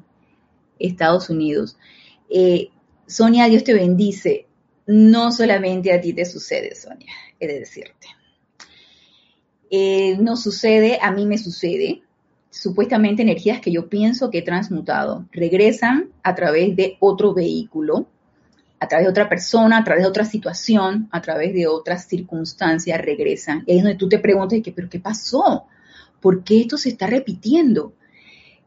[0.80, 1.78] Estados Unidos.
[2.30, 2.70] Eh,
[3.08, 4.48] Sonia, Dios te bendice.
[4.88, 7.12] No solamente a ti te sucede, Sonia,
[7.42, 8.23] he de decirte.
[9.76, 12.04] Eh, no sucede, a mí me sucede.
[12.52, 18.06] Supuestamente energías que yo pienso que he transmutado regresan a través de otro vehículo,
[18.80, 23.02] a través de otra persona, a través de otra situación, a través de otras circunstancias,
[23.02, 23.64] regresan.
[23.66, 25.64] Y ahí es donde tú te preguntas, ¿pero qué pasó?
[26.22, 27.94] ¿Por qué esto se está repitiendo?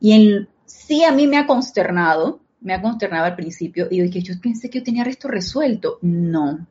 [0.00, 4.02] Y en, sí a mí me ha consternado, me ha consternado al principio y yo
[4.02, 6.00] dije, yo pensé que yo tenía esto resuelto.
[6.02, 6.66] No,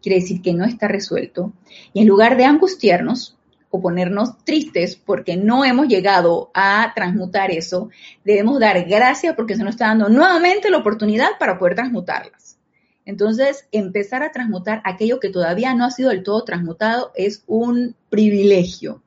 [0.00, 1.52] quiere decir que no está resuelto.
[1.92, 3.35] Y en lugar de angustiarnos
[3.80, 7.90] ponernos tristes porque no hemos llegado a transmutar eso,
[8.24, 12.56] debemos dar gracias porque se nos está dando nuevamente la oportunidad para poder transmutarlas.
[13.04, 17.94] Entonces, empezar a transmutar aquello que todavía no ha sido del todo transmutado es un
[18.10, 19.02] privilegio.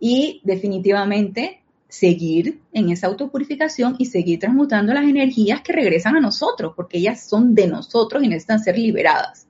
[0.00, 6.72] Y definitivamente seguir en esa autopurificación y seguir transmutando las energías que regresan a nosotros,
[6.76, 9.47] porque ellas son de nosotros y necesitan ser liberadas.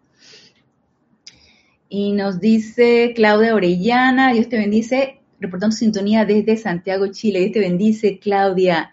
[1.91, 7.41] Y nos dice Claudia Orellana, Dios te bendice, reportando sintonía desde Santiago, Chile.
[7.41, 8.91] Dios te bendice, Claudia.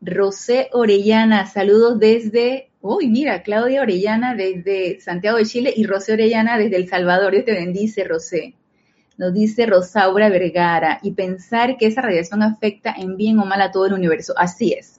[0.00, 6.56] Rosé Orellana, saludos desde, uy, mira, Claudia Orellana desde Santiago de Chile y Rosé Orellana
[6.56, 7.32] desde El Salvador.
[7.32, 8.54] Dios te bendice, Rosé.
[9.18, 13.70] Nos dice Rosaura Vergara, y pensar que esa radiación afecta en bien o mal a
[13.70, 14.32] todo el universo.
[14.38, 14.98] Así es.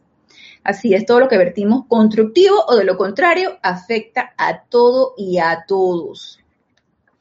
[0.63, 5.39] Así es, todo lo que vertimos constructivo o de lo contrario afecta a todo y
[5.39, 6.40] a todos.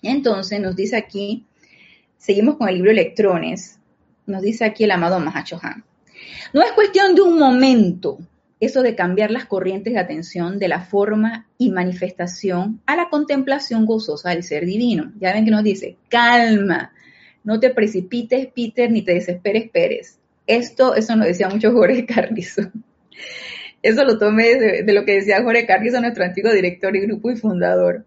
[0.02, 1.46] Entonces nos dice aquí,
[2.16, 3.78] seguimos con el libro Electrones,
[4.26, 5.84] nos dice aquí el amado Mahachohan.
[6.52, 8.18] No es cuestión de un momento
[8.60, 13.86] eso de cambiar las corrientes de atención de la forma y manifestación a la contemplación
[13.86, 15.12] gozosa del ser divino.
[15.18, 16.92] Ya ven que nos dice, calma,
[17.42, 20.18] no te precipites, Peter, ni te desesperes, Pérez.
[20.46, 22.70] Esto, eso nos decía mucho Jorge Carrizo.
[23.82, 27.36] Eso lo tomé de, lo que decía Jorge Carrizo, nuestro antiguo director y grupo y
[27.36, 28.04] fundador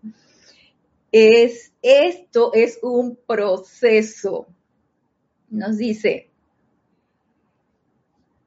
[1.14, 4.48] es, esto es un proceso.
[5.50, 6.32] Nos dice,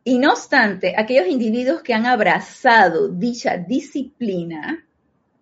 [0.03, 4.85] y no obstante, aquellos individuos que han abrazado dicha disciplina,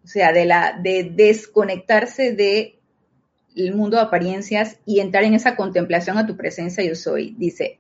[0.05, 6.19] o sea, de, la, de desconectarse del mundo de apariencias y entrar en esa contemplación
[6.19, 7.79] a tu presencia yo soy, dice,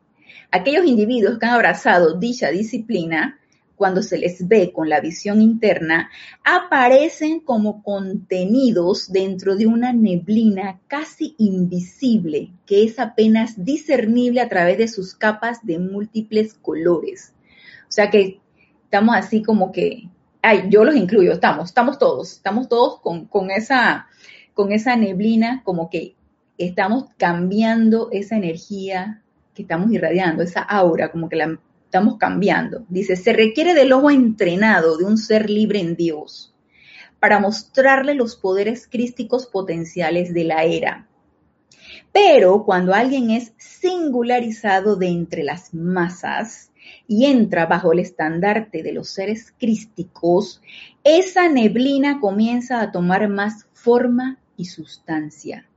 [0.50, 3.38] aquellos individuos que han abrazado dicha disciplina
[3.76, 6.10] cuando se les ve con la visión interna,
[6.44, 14.78] aparecen como contenidos dentro de una neblina casi invisible que es apenas discernible a través
[14.78, 17.32] de sus capas de múltiples colores.
[17.88, 18.40] O sea que
[18.84, 20.08] estamos así como que,
[20.42, 24.06] ay, yo los incluyo, estamos, estamos todos, estamos todos con, con esa,
[24.54, 26.14] con esa neblina como que
[26.58, 29.22] estamos cambiando esa energía
[29.54, 31.58] que estamos irradiando, esa aura, como que la
[31.94, 32.84] estamos cambiando.
[32.88, 36.52] Dice, se requiere del ojo entrenado de un ser libre en Dios
[37.20, 41.06] para mostrarle los poderes crísticos potenciales de la era.
[42.12, 46.72] Pero cuando alguien es singularizado de entre las masas
[47.06, 50.62] y entra bajo el estandarte de los seres crísticos,
[51.04, 55.68] esa neblina comienza a tomar más forma y sustancia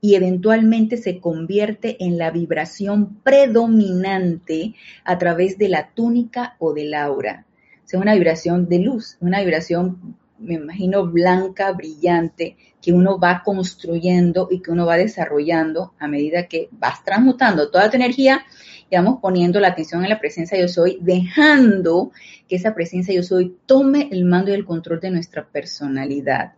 [0.00, 6.94] y eventualmente se convierte en la vibración predominante a través de la túnica o del
[6.94, 7.46] aura.
[7.86, 14.48] es una vibración de luz, una vibración, me imagino, blanca, brillante, que uno va construyendo
[14.50, 18.44] y que uno va desarrollando a medida que vas transmutando toda tu energía
[18.90, 22.12] y vamos poniendo la atención en la presencia yo soy, dejando
[22.48, 26.52] que esa presencia yo soy tome el mando y el control de nuestra personalidad.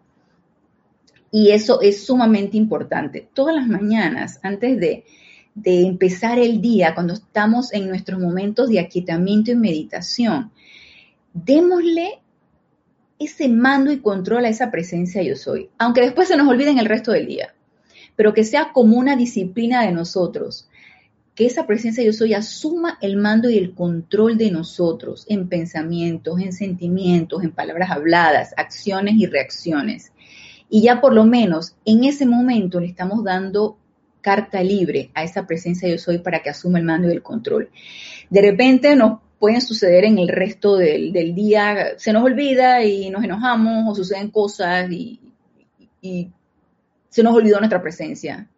[1.30, 3.28] Y eso es sumamente importante.
[3.34, 5.04] Todas las mañanas, antes de,
[5.64, 10.52] empezar el día, cuando estamos en nuestros momentos de aquietamiento y meditación,
[11.34, 12.20] démosle
[13.18, 16.86] ese mando y control a esa presencia yo soy, aunque después se nos olviden el
[16.86, 17.54] resto del día,
[18.14, 20.68] pero que sea como una disciplina de nosotros,
[21.38, 26.40] que esa presencia yo soy asuma el mando y el control de nosotros en pensamientos,
[26.40, 30.10] en sentimientos, en palabras habladas, acciones y reacciones.
[30.70, 33.78] Y ya por lo menos en ese momento le estamos dando
[34.20, 37.70] carta libre a esa presencia yo soy para que asuma el mando y el control.
[38.28, 43.24] De repente nos pueden suceder en el resto del, día, se nos olvida y nos
[43.24, 45.20] enojamos o suceden cosas y,
[47.08, 48.48] se nos olvidó nuestra presencia.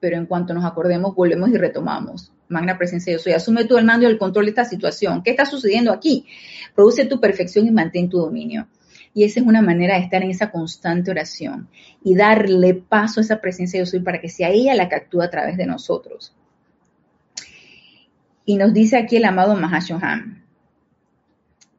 [0.00, 2.32] Pero en cuanto nos acordemos, volvemos y retomamos.
[2.48, 3.32] Magna presencia yo soy.
[3.32, 5.22] Asume tú el mando y el control de esta situación.
[5.22, 6.26] ¿Qué está sucediendo aquí?
[6.74, 8.66] Produce tu perfección y mantén tu dominio.
[9.12, 11.68] Y esa es una manera de estar en esa constante oración
[12.04, 14.94] y darle paso a esa presencia de yo soy para que sea ella la que
[14.94, 16.34] actúe a través de nosotros.
[18.44, 20.40] Y nos dice aquí el amado Mahashohan,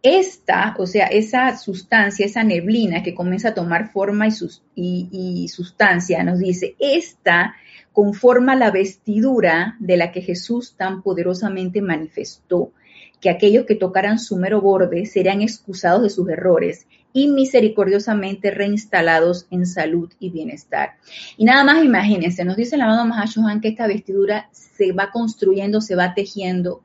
[0.04, 4.28] esta, o sea, esa sustancia, esa neblina que comienza a tomar forma
[4.76, 7.56] y, y, sustancia, nos dice, esta
[7.94, 12.72] conforma la vestidura de la que Jesús tan poderosamente manifestó,
[13.20, 19.48] que aquellos que tocaran su mero borde serían excusados de sus errores y misericordiosamente reinstalados
[19.52, 20.96] en salud y bienestar.
[21.38, 25.82] Y nada más imagínense, nos dice el amado Mahashohan que esta vestidura se va construyendo,
[25.82, 26.82] se va tejiendo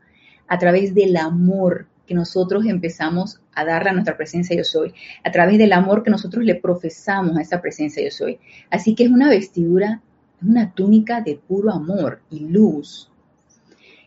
[0.49, 5.33] a través del amor que nosotros empezamos a darle a nuestra presencia yo soy, a
[5.33, 8.39] través del amor que nosotros le profesamos a esa presencia yo soy.
[8.71, 10.01] Así que es una vestidura,
[10.41, 13.11] una túnica de puro amor y luz.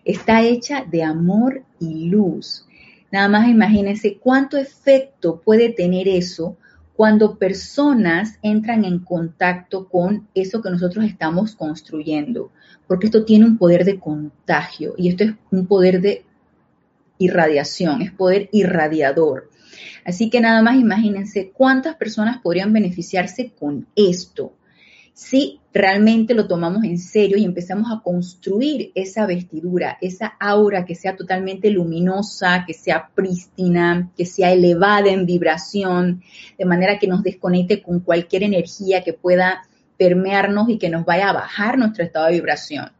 [0.05, 2.65] Está hecha de amor y luz.
[3.12, 6.58] Nada más imagínense cuánto efecto puede tener eso
[6.95, 12.52] cuando personas entran en contacto con eso que nosotros estamos construyendo,
[12.88, 16.26] porque esto tiene un poder de contagio y esto es un poder de
[17.17, 19.50] irradiación, es poder irradiador.
[20.04, 24.54] Así que nada más imagínense cuántas personas podrían beneficiarse con esto
[25.19, 30.95] si realmente lo tomamos en serio y empezamos a construir esa vestidura, esa aura que
[30.95, 36.23] sea totalmente luminosa, que sea prístina, que sea elevada en vibración,
[36.58, 39.63] de manera que nos desconecte con cualquier energía que pueda
[39.97, 42.93] permearnos y que nos vaya a bajar nuestro estado de vibración.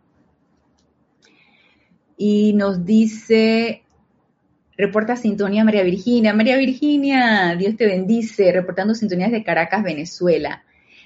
[2.18, 3.84] Y nos dice,
[4.78, 6.34] reporta sintonía María Virginia.
[6.34, 10.66] María Virginia, Dios te bendice, reportando sintonías de Caracas, Venezuela.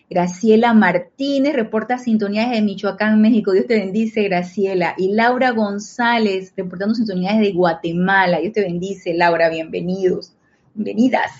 [0.09, 3.51] Graciela Martínez reporta sintonías de Michoacán, México.
[3.51, 4.93] Dios te bendice, Graciela.
[4.97, 8.39] Y Laura González reportando sintonías de Guatemala.
[8.39, 9.49] Dios te bendice, Laura.
[9.49, 10.33] Bienvenidos.
[10.73, 11.31] Bienvenidas.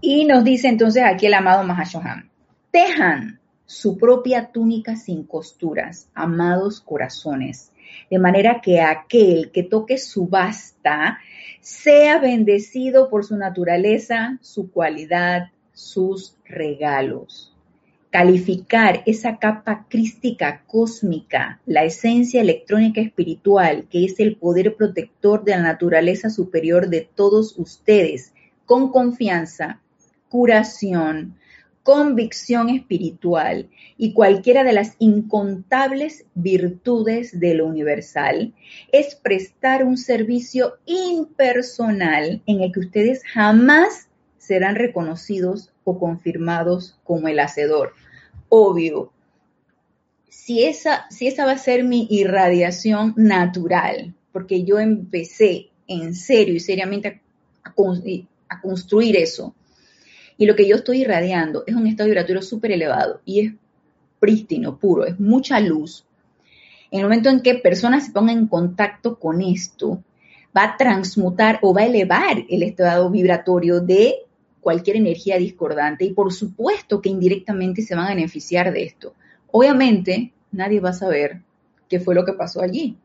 [0.00, 2.30] Y nos dice entonces aquí el amado Mahashohan.
[2.70, 3.40] Tejan
[3.70, 7.70] su propia túnica sin costuras, amados corazones,
[8.10, 11.18] de manera que aquel que toque su basta
[11.60, 17.54] sea bendecido por su naturaleza, su cualidad, sus regalos.
[18.10, 25.52] Calificar esa capa crística cósmica, la esencia electrónica espiritual, que es el poder protector de
[25.52, 28.34] la naturaleza superior de todos ustedes,
[28.66, 29.80] con confianza,
[30.28, 31.36] curación,
[31.82, 38.54] convicción espiritual y cualquiera de las incontables virtudes de lo universal,
[38.92, 44.08] es prestar un servicio impersonal en el que ustedes jamás
[44.38, 47.94] serán reconocidos confirmados como el hacedor.
[48.48, 49.12] Obvio,
[50.28, 56.54] si esa, si esa va a ser mi irradiación natural, porque yo empecé en serio
[56.54, 57.20] y seriamente
[57.64, 57.74] a,
[58.48, 59.54] a construir eso,
[60.36, 63.52] y lo que yo estoy irradiando es un estado vibratorio súper elevado y es
[64.18, 66.06] prístino, puro, es mucha luz.
[66.90, 70.02] En el momento en que personas se pongan en contacto con esto,
[70.56, 74.14] va a transmutar o va a elevar el estado vibratorio de
[74.60, 79.14] cualquier energía discordante y por supuesto que indirectamente se van a beneficiar de esto.
[79.50, 81.40] Obviamente, nadie va a saber
[81.88, 82.96] qué fue lo que pasó allí.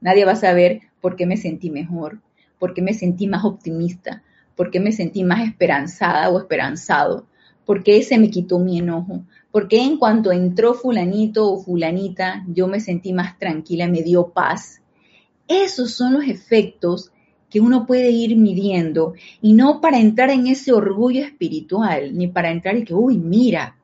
[0.00, 2.20] Nadie va a saber por qué me sentí mejor,
[2.58, 4.22] por qué me sentí más optimista,
[4.56, 7.26] por qué me sentí más esperanzada o esperanzado,
[7.64, 12.44] por qué se me quitó mi enojo, por qué en cuanto entró fulanito o fulanita
[12.48, 14.80] yo me sentí más tranquila, me dio paz.
[15.48, 17.10] Esos son los efectos
[17.50, 22.50] que uno puede ir midiendo y no para entrar en ese orgullo espiritual, ni para
[22.50, 23.76] entrar y que, uy, mira,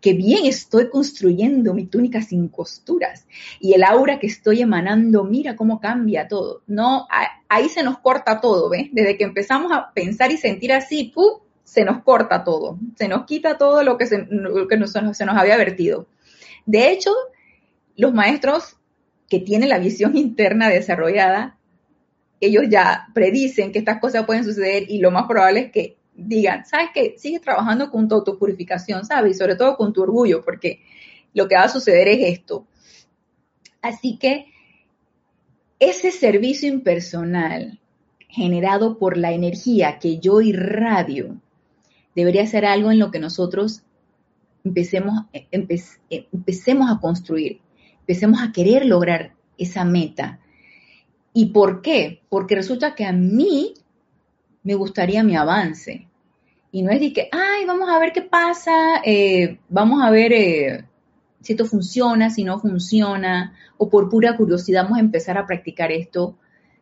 [0.00, 3.26] que bien estoy construyendo mi túnica sin costuras
[3.60, 6.62] y el aura que estoy emanando, mira cómo cambia todo.
[6.66, 7.06] No,
[7.48, 8.88] ahí se nos corta todo, ¿ves?
[8.92, 11.40] Desde que empezamos a pensar y sentir así, ¡pum!
[11.68, 14.26] se nos corta todo, se nos quita todo lo que se,
[14.70, 16.06] que nos, se nos había vertido.
[16.64, 17.12] De hecho,
[17.94, 18.78] los maestros
[19.28, 21.57] que tienen la visión interna desarrollada
[22.40, 26.64] ellos ya predicen que estas cosas pueden suceder y lo más probable es que digan,
[26.66, 27.14] ¿sabes qué?
[27.16, 29.36] Sigue trabajando con tu autopurificación, ¿sabes?
[29.36, 30.80] Y sobre todo con tu orgullo, porque
[31.34, 32.66] lo que va a suceder es esto.
[33.80, 34.46] Así que
[35.78, 37.78] ese servicio impersonal
[38.28, 41.40] generado por la energía que yo irradio
[42.14, 43.82] debería ser algo en lo que nosotros
[44.64, 47.60] empecemos, empecemos a construir,
[48.00, 50.40] empecemos a querer lograr esa meta
[51.38, 52.22] ¿Y por qué?
[52.28, 53.72] Porque resulta que a mí
[54.64, 56.08] me gustaría mi avance.
[56.72, 60.32] Y no es de que, ay, vamos a ver qué pasa, eh, vamos a ver
[60.32, 60.84] eh,
[61.40, 65.92] si esto funciona, si no funciona, o por pura curiosidad vamos a empezar a practicar
[65.92, 66.36] esto.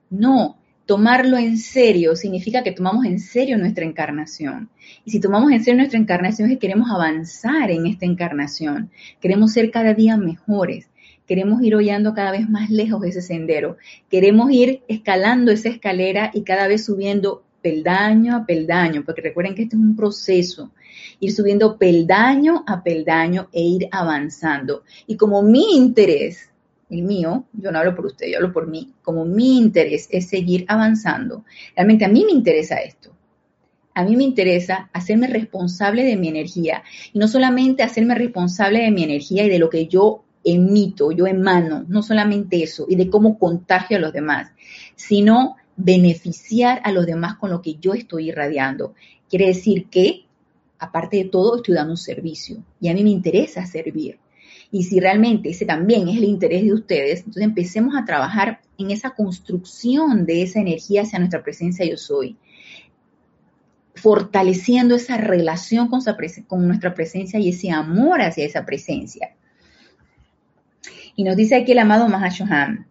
[0.09, 4.71] No, tomarlo en serio significa que tomamos en serio nuestra encarnación.
[5.05, 8.91] Y si tomamos en serio nuestra encarnación es que queremos avanzar en esta encarnación,
[9.21, 10.89] queremos ser cada día mejores,
[11.27, 13.77] queremos ir hollando cada vez más lejos ese sendero,
[14.11, 19.63] queremos ir escalando esa escalera y cada vez subiendo peldaño a peldaño, porque recuerden que
[19.63, 20.71] este es un proceso,
[21.19, 24.85] ir subiendo peldaño a peldaño e ir avanzando.
[25.09, 26.51] Y como mi interés,
[26.91, 30.29] el mío, yo no hablo por usted, yo hablo por mí, como mi interés es
[30.29, 33.13] seguir avanzando, realmente a mí me interesa esto.
[33.95, 36.83] A mí me interesa hacerme responsable de mi energía
[37.15, 41.27] y no solamente hacerme responsable de mi energía y de lo que yo emito, yo
[41.27, 44.53] emano, no solamente eso, y de cómo contagio a los demás,
[44.95, 48.95] sino beneficiar a los demás con lo que yo estoy irradiando.
[49.29, 50.25] Quiere decir que,
[50.79, 54.19] aparte de todo, estoy dando un servicio y a mí me interesa servir.
[54.71, 58.91] Y si realmente ese también es el interés de ustedes, entonces empecemos a trabajar en
[58.91, 62.37] esa construcción de esa energía hacia nuestra presencia yo soy,
[63.95, 69.35] fortaleciendo esa relación con, nuestra presencia y ese amor hacia esa presencia.
[71.17, 72.87] Y nos dice aquí el amado Mahashohan,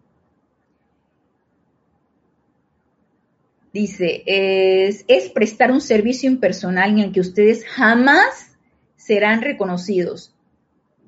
[3.72, 8.56] dice, es, es, prestar un servicio impersonal en el que ustedes jamás
[8.96, 10.36] serán reconocidos,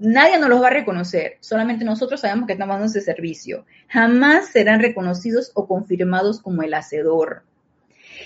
[0.01, 3.67] Nadie nos los va a reconocer, solamente nosotros sabemos que estamos dando ese servicio.
[3.89, 7.43] Jamás serán reconocidos o confirmados como el hacedor.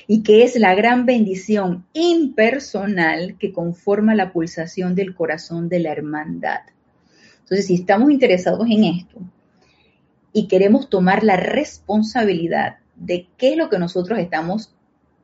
[0.07, 5.93] Y que es la gran bendición impersonal que conforma la pulsación del corazón de la
[5.93, 6.61] hermandad.
[7.43, 9.18] Entonces, si estamos interesados en esto
[10.32, 14.74] y queremos tomar la responsabilidad de qué es lo que nosotros estamos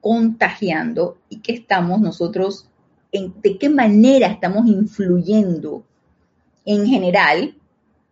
[0.01, 2.69] contagiando y qué estamos nosotros,
[3.13, 5.85] de qué manera estamos influyendo
[6.65, 7.55] en general,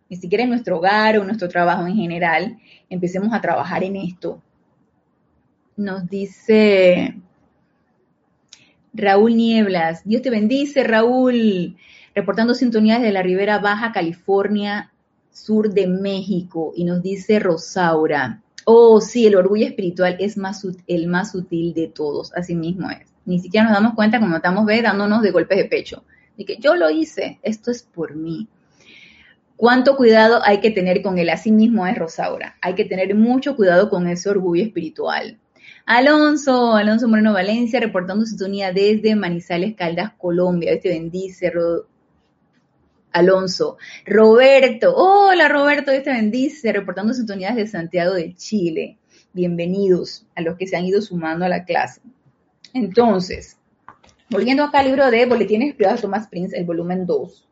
[0.09, 2.57] ni siquiera en nuestro hogar o en nuestro trabajo en general,
[2.89, 4.41] empecemos a trabajar en esto.
[5.75, 7.15] Nos dice
[8.93, 11.77] Raúl Nieblas, Dios te bendice, Raúl,
[12.17, 14.91] reportando sintonías de la Ribera Baja, California,
[15.31, 21.07] sur de México, y nos dice Rosaura, oh sí, el orgullo espiritual es más, el
[21.07, 23.07] más sutil de todos, así mismo es.
[23.25, 26.03] Ni siquiera nos damos cuenta cuando estamos ve, dándonos de golpes de pecho
[26.37, 28.47] y que yo lo hice, esto es por mí.
[29.55, 31.29] ¿Cuánto cuidado hay que tener con él?
[31.29, 32.57] Así mismo es Rosaura.
[32.61, 35.37] Hay que tener mucho cuidado con ese orgullo espiritual.
[35.85, 40.71] Alonso, Alonso Moreno Valencia, reportando sintonía desde Manizales, Caldas, Colombia.
[40.71, 41.51] Dios te bendice,
[43.11, 43.77] Alonso.
[44.05, 48.97] Roberto, hola Roberto, Dios te bendice, reportando sintonía desde Santiago de Chile.
[49.33, 52.01] Bienvenidos a los que se han ido sumando a la clase.
[52.73, 53.57] Entonces,
[54.29, 57.47] Volviendo acá al libro de Boletines Privados de Thomas Prince, el volumen 2.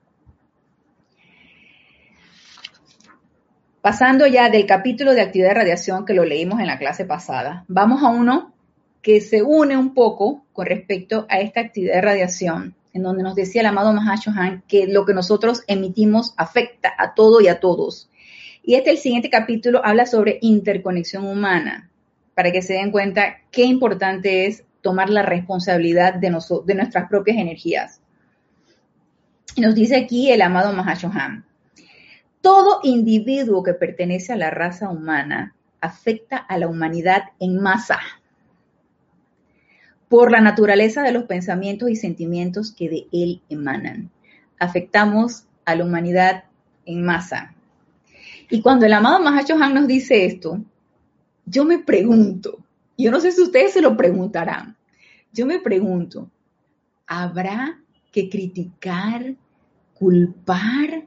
[3.80, 7.64] Pasando ya del capítulo de actividad de radiación que lo leímos en la clase pasada,
[7.70, 8.54] vamos a uno
[9.02, 13.36] que se une un poco con respecto a esta actividad de radiación, en donde nos
[13.36, 18.10] decía el amado Han que lo que nosotros emitimos afecta a todo y a todos.
[18.64, 21.92] Y este, el siguiente capítulo, habla sobre interconexión humana,
[22.36, 27.38] para que se den cuenta qué importante es tomar la responsabilidad de, de nuestras propias
[27.38, 28.00] energías.
[29.58, 31.44] Nos dice aquí el amado Mahashohan,
[32.40, 38.00] todo individuo que pertenece a la raza humana afecta a la humanidad en masa
[40.10, 44.12] por la naturaleza de los pensamientos y sentimientos que de él emanan.
[44.60, 46.46] Afectamos a la humanidad
[46.86, 47.54] en masa.
[48.50, 50.62] Y cuando el amado Mahashohan nos dice esto,
[51.46, 52.60] yo me pregunto,
[52.98, 54.78] yo no sé si ustedes se lo preguntarán.
[55.34, 56.30] Yo me pregunto,
[57.08, 57.80] ¿habrá
[58.12, 59.36] que criticar,
[59.94, 61.06] culpar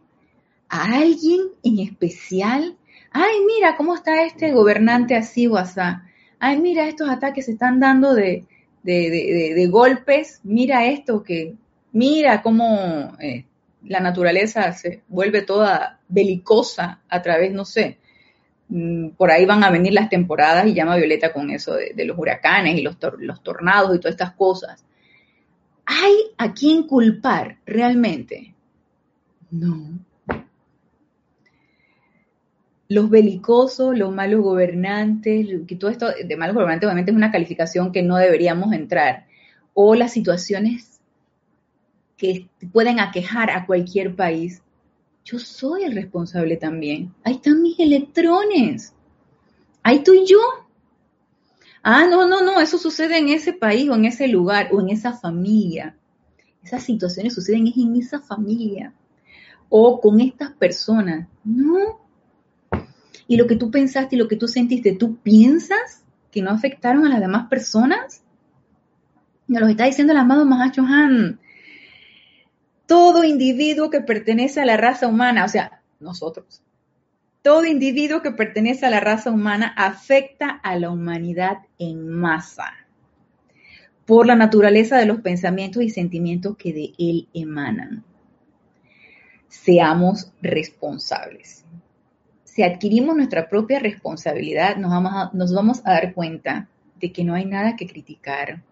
[0.69, 2.77] a alguien en especial?
[3.11, 5.57] Ay, mira cómo está este gobernante así o.
[6.39, 8.47] Ay, mira estos ataques se están dando de,
[8.83, 10.41] de, golpes.
[10.45, 11.55] Mira esto que,
[11.93, 13.45] mira cómo eh,
[13.85, 17.99] la naturaleza se vuelve toda belicosa a través, no sé,
[18.69, 22.19] Mm, por ahí van a venir las temporadas y llama Violeta con eso de, los
[22.19, 24.85] huracanes y los, los tornados y todas estas cosas.
[25.87, 28.55] ¿Hay a quién culpar realmente?
[29.51, 29.99] No.
[32.89, 37.93] Los belicosos, los malos gobernantes, que todo esto de malos gobernantes obviamente es una calificación
[37.93, 39.27] que no deberíamos entrar,
[39.75, 41.01] o las situaciones
[42.17, 44.63] que pueden aquejar a cualquier país,
[45.25, 47.15] yo soy el responsable también.
[47.23, 48.95] Ahí están mis electrones.
[49.83, 50.41] Ahí estoy yo.
[51.83, 54.89] Ah, no, no, no, eso sucede en ese país o en ese lugar o en
[54.89, 55.97] esa familia.
[56.65, 58.93] Esas situaciones suceden en esa familia
[59.69, 61.29] o con estas personas.
[61.45, 62.08] No.
[63.29, 66.03] Y lo que tú pensaste y lo que tú sentiste, ¿tú piensas
[66.33, 68.25] que no afectaron a las demás personas?
[69.47, 71.39] Nos lo está diciendo el amado Mahacho Han
[72.89, 76.63] todo individuo que pertenece a la raza humana, o sea, nosotros,
[77.43, 82.73] todo individuo que pertenece a la raza humana afecta a la humanidad en masa
[84.07, 88.05] por la naturaleza de los pensamientos y sentimientos que de él emanan.
[89.49, 91.58] Seamos responsables.
[92.59, 94.91] Si adquirimos nuestra propia responsabilidad, nos
[95.55, 96.67] vamos, a, dar cuenta
[96.99, 98.65] de que no hay nada que criticar,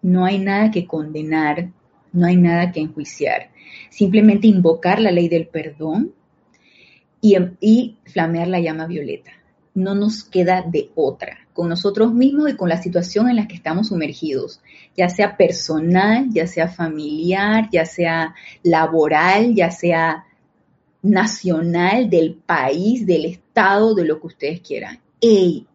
[0.00, 1.70] no hay nada que condenar,
[2.12, 3.50] no hay nada que enjuiciar.
[3.90, 6.12] Simplemente invocar la ley del perdón
[7.20, 9.32] y, flamear la llama violeta.
[9.74, 11.48] No nos queda de otra.
[11.52, 14.60] con nosotros mismos y con la situación en la que estamos sumergidos,
[14.96, 20.25] ya sea personal, ya sea familiar, ya sea laboral, ya sea
[21.10, 25.00] nacional, del país, del estado, de lo que ustedes quieran.
[25.20, 25.66] ¡Ey!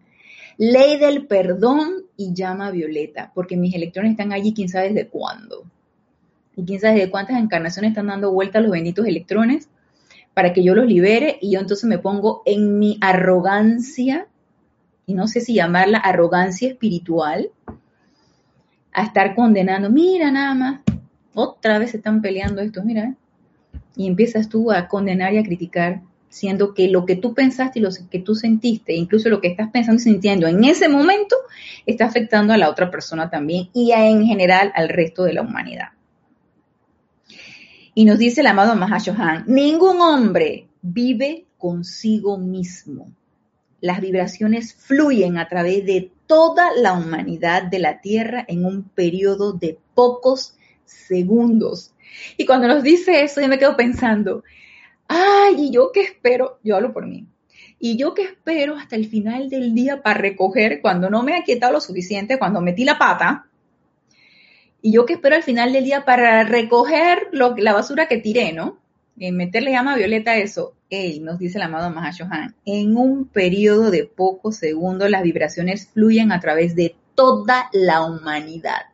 [0.58, 5.64] Ley del perdón y llama violeta, porque mis electrones están allí quién sabe desde cuándo.
[6.56, 9.70] Y quién sabe desde cuántas encarnaciones están dando vueltas los benditos electrones
[10.34, 14.28] para que yo los libere y yo entonces me pongo en mi arrogancia,
[15.06, 17.50] y no sé si llamarla arrogancia espiritual,
[18.94, 20.82] a estar condenando, mira nada más,
[21.34, 23.16] otra vez están peleando estos, mira, ¿eh?
[23.96, 27.82] Y empiezas tú a condenar y a criticar, siendo que lo que tú pensaste y
[27.82, 31.36] lo que tú sentiste, incluso lo que estás pensando y sintiendo en ese momento,
[31.86, 35.90] está afectando a la otra persona también y en general al resto de la humanidad.
[37.94, 43.12] Y nos dice el amado Mahashohan, ningún hombre vive consigo mismo.
[43.82, 49.52] Las vibraciones fluyen a través de toda la humanidad de la Tierra en un periodo
[49.54, 51.92] de pocos segundos.
[52.38, 54.44] Y cuando nos dice eso, yo me quedo pensando,
[55.08, 56.60] ay, ¿y yo qué espero?
[56.64, 57.28] Yo hablo por mí.
[57.80, 61.44] Y yo qué espero hasta el final del día para recoger cuando no me ha
[61.44, 63.48] quietado lo suficiente, cuando metí la pata,
[64.82, 68.80] y yo que espero al final del día para recoger la basura que tiré, ¿no?
[69.20, 70.74] En meterle llama violeta a eso.
[70.90, 76.32] Ey, nos dice el amado Mahashohan, en un periodo de pocos segundos las vibraciones fluyen
[76.32, 78.91] a través de toda la humanidad.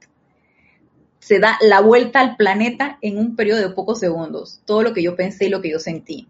[1.28, 4.62] Se da la vuelta al planeta en un periodo de pocos segundos.
[4.64, 6.30] Todo lo que yo pensé y lo que yo sentí.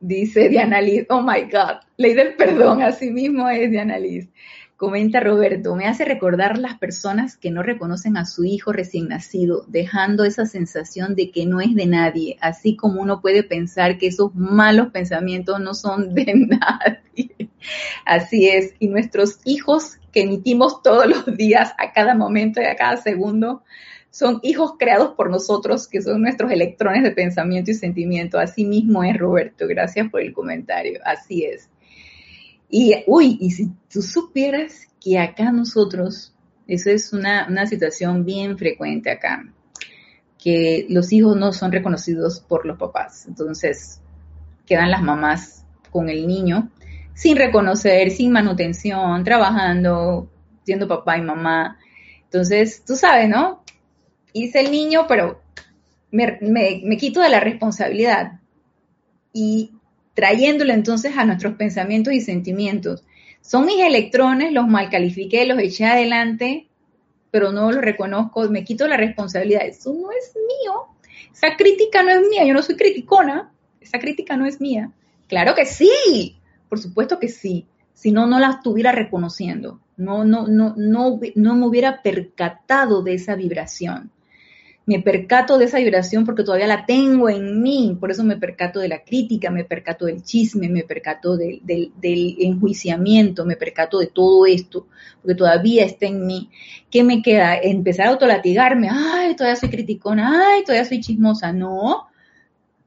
[0.00, 4.28] Dice Diana Liz, oh my God, ley del perdón, así mismo es Diana Liz.
[4.76, 9.64] Comenta Roberto, me hace recordar las personas que no reconocen a su hijo recién nacido,
[9.68, 14.08] dejando esa sensación de que no es de nadie, así como uno puede pensar que
[14.08, 17.48] esos malos pensamientos no son de nadie.
[18.04, 22.76] Así es, y nuestros hijos que emitimos todos los días, a cada momento y a
[22.76, 23.62] cada segundo,
[24.10, 28.38] son hijos creados por nosotros, que son nuestros electrones de pensamiento y sentimiento.
[28.38, 29.66] Así mismo es, Roberto.
[29.68, 31.00] Gracias por el comentario.
[31.04, 31.68] Así es.
[32.68, 36.34] Y, uy, y si tú supieras que acá nosotros,
[36.66, 39.44] eso es una, una situación bien frecuente acá,
[40.38, 43.26] que los hijos no son reconocidos por los papás.
[43.26, 44.00] Entonces,
[44.66, 46.70] quedan las mamás con el niño
[47.20, 50.30] sin reconocer, sin manutención, trabajando,
[50.64, 51.78] siendo papá y mamá.
[52.24, 53.62] Entonces, tú sabes, ¿no?
[54.32, 55.42] Hice el niño, pero
[56.10, 58.40] me, me, quito de la responsabilidad.
[59.34, 59.74] Y
[60.14, 63.04] trayéndolo entonces a nuestros pensamientos y sentimientos.
[63.42, 66.68] Son mis electrones, los mal califiqué, los eché adelante,
[67.30, 69.66] pero no los reconozco, me quito la responsabilidad.
[69.66, 70.72] Eso no es mío.
[71.30, 74.90] Esa crítica no es mía, yo no soy criticona, esa crítica no es mía.
[75.28, 76.39] Claro que sí,
[76.70, 77.66] por supuesto que sí.
[77.92, 83.12] Si no, no la estuviera reconociendo, no, no, no, no, no me hubiera percatado de
[83.12, 84.10] esa vibración
[84.90, 88.80] me percato de esa vibración porque todavía la tengo en mí, por eso me percato
[88.80, 91.62] de la crítica, me percato del chisme, me percato del,
[92.02, 94.88] enjuiciamiento, me percato de todo esto,
[95.22, 96.50] porque todavía está en mí.
[96.90, 97.56] ¿Qué me queda?
[97.56, 102.08] Empezar a autolatigarme, ay, todavía soy criticona, ay, todavía soy chismosa, no.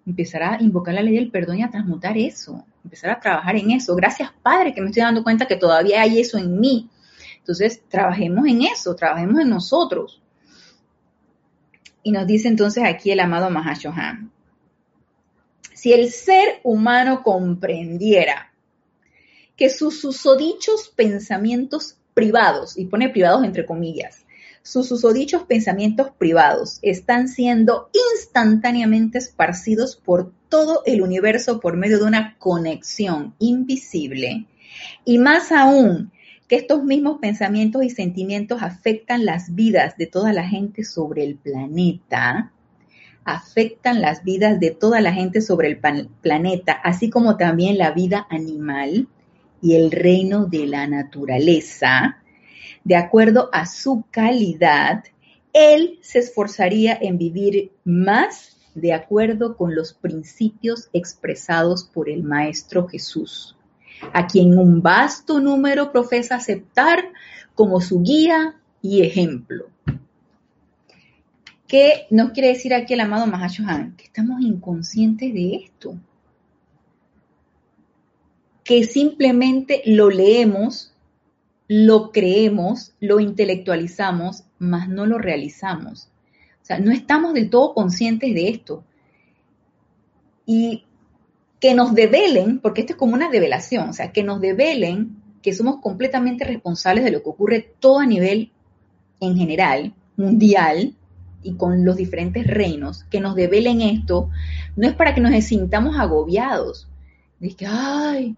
[0.05, 3.71] Empezar a invocar la ley del perdón y a transmutar eso, empezar a trabajar en
[3.71, 3.95] eso.
[3.95, 6.89] Gracias, Padre, que me estoy dando cuenta que todavía hay eso en mí.
[7.37, 10.21] Entonces, trabajemos en eso, trabajemos en nosotros
[12.03, 14.29] y nos dice entonces aquí el amado Mahashohan.
[15.73, 18.53] Si el ser humano comprendiera
[19.55, 24.22] que sus susodichos pensamientos privados, y pone privados entre comillas,
[24.63, 26.79] sus susodichos pensamientos privados.
[26.81, 34.47] Están siendo instantáneamente esparcidos por todo el universo por medio de una conexión invisible.
[35.05, 36.11] Y más aún,
[36.47, 41.35] que estos mismos pensamientos y sentimientos afectan las vidas de toda la gente sobre el
[41.35, 42.51] planeta,
[43.25, 45.77] afectan las vidas de toda la gente sobre el
[46.21, 49.07] planeta, así como también la vida animal
[49.61, 52.22] y el reino de la naturaleza,
[52.83, 55.03] de acuerdo a su calidad,
[55.53, 62.87] él se esforzaría en vivir más de acuerdo con los principios expresados por el Maestro
[62.87, 63.55] Jesús
[64.11, 67.05] a quien un vasto número profesa aceptar
[67.55, 69.67] como su guía y ejemplo.
[71.67, 73.95] ¿Qué nos quiere decir aquí el amado Mahashohan?
[73.95, 75.95] Que estamos inconscientes de esto.
[78.63, 80.92] Que simplemente lo leemos,
[81.67, 86.09] lo creemos, lo intelectualizamos, mas no lo realizamos.
[86.61, 88.83] O sea, no estamos del todo conscientes de esto.
[90.45, 90.85] Y
[91.59, 95.53] que nos develen, porque esto es como una develación, o sea, que nos develen que
[95.53, 98.51] somos completamente responsables de lo que ocurre todo a nivel
[99.19, 100.95] en general, mundial,
[101.43, 104.29] y con los diferentes reinos, que nos develen esto,
[104.75, 106.87] no es para que nos sintamos agobiados.
[107.39, 108.35] Dice que, ay,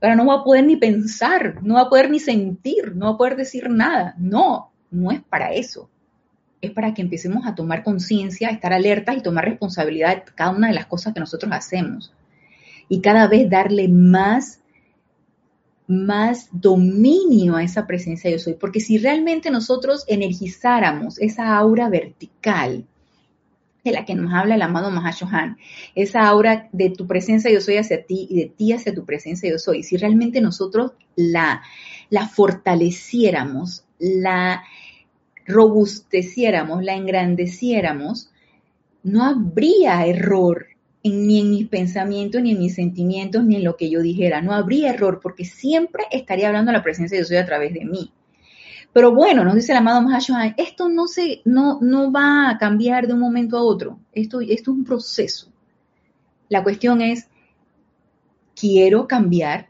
[0.00, 3.14] ahora no voy a poder ni pensar, no voy a poder ni sentir, no voy
[3.14, 4.14] a poder decir nada.
[4.18, 5.90] No, no es para eso.
[6.60, 10.68] Es para que empecemos a tomar conciencia, estar alertas y tomar responsabilidad de cada una
[10.68, 12.12] de las cosas que nosotros hacemos.
[12.88, 14.60] Y cada vez darle más
[15.88, 22.84] más dominio a esa presencia yo soy, porque si realmente nosotros energizáramos esa aura vertical
[23.90, 25.58] de la que nos habla el amado Mahashohan,
[25.94, 29.50] esa aura de tu presencia yo soy hacia ti y de ti hacia tu presencia
[29.50, 31.62] yo soy, si realmente nosotros la,
[32.10, 34.62] la fortaleciéramos, la
[35.46, 38.30] robusteciéramos, la engrandeciéramos,
[39.02, 40.66] no habría error
[41.04, 44.42] ni en mis pensamientos, ni en mis sentimientos, ni en lo que yo dijera.
[44.42, 48.10] No habría error porque siempre estaría hablando la presencia de Dios a través de mí.
[48.96, 53.06] Pero bueno, nos dice el amado Mahashohan, esto no, se, no, no va a cambiar
[53.06, 53.98] de un momento a otro.
[54.10, 55.52] Esto, esto es un proceso.
[56.48, 57.28] La cuestión es,
[58.58, 59.68] ¿quiero cambiar?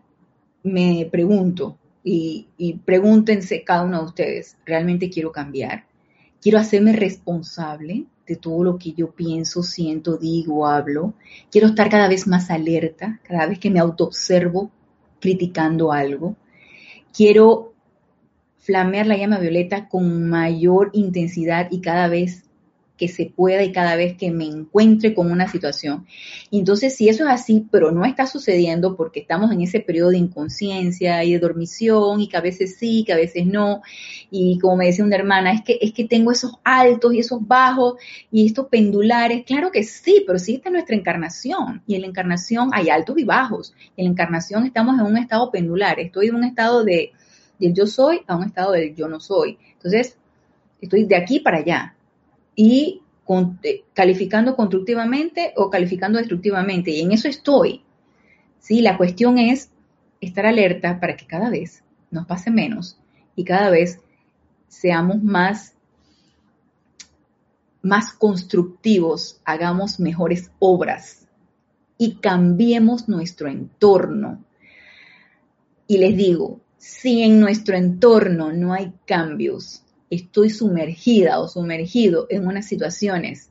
[0.62, 5.86] Me pregunto, y, y pregúntense cada uno de ustedes, ¿realmente quiero cambiar?
[6.40, 8.06] ¿Quiero hacerme responsable?
[8.28, 11.14] de todo lo que yo pienso, siento, digo, hablo.
[11.50, 14.70] Quiero estar cada vez más alerta, cada vez que me autoobservo
[15.20, 16.36] criticando algo.
[17.12, 17.75] Quiero
[18.66, 22.46] flamear la llama violeta con mayor intensidad y cada vez
[22.96, 26.06] que se pueda y cada vez que me encuentre con una situación.
[26.50, 30.18] Entonces, si eso es así, pero no está sucediendo porque estamos en ese periodo de
[30.18, 33.82] inconsciencia y de dormición y que a veces sí, que a veces no,
[34.30, 37.46] y como me decía una hermana, es que, es que tengo esos altos y esos
[37.46, 37.94] bajos
[38.32, 42.70] y estos pendulares, claro que sí, pero sí está nuestra encarnación y en la encarnación
[42.72, 43.74] hay altos y bajos.
[43.96, 47.12] En la encarnación estamos en un estado pendular, estoy en un estado de
[47.58, 49.58] del yo soy a un estado del yo no soy.
[49.72, 50.18] Entonces,
[50.80, 51.96] estoy de aquí para allá
[52.54, 53.02] y
[53.62, 56.90] eh, calificando constructivamente o calificando destructivamente.
[56.90, 57.82] Y en eso estoy.
[58.60, 58.80] ¿sí?
[58.80, 59.70] La cuestión es
[60.20, 62.98] estar alerta para que cada vez nos pase menos
[63.34, 64.00] y cada vez
[64.68, 65.74] seamos más,
[67.82, 71.26] más constructivos, hagamos mejores obras
[71.98, 74.44] y cambiemos nuestro entorno.
[75.88, 82.46] Y les digo, si en nuestro entorno no hay cambios, estoy sumergida o sumergido en
[82.46, 83.50] unas situaciones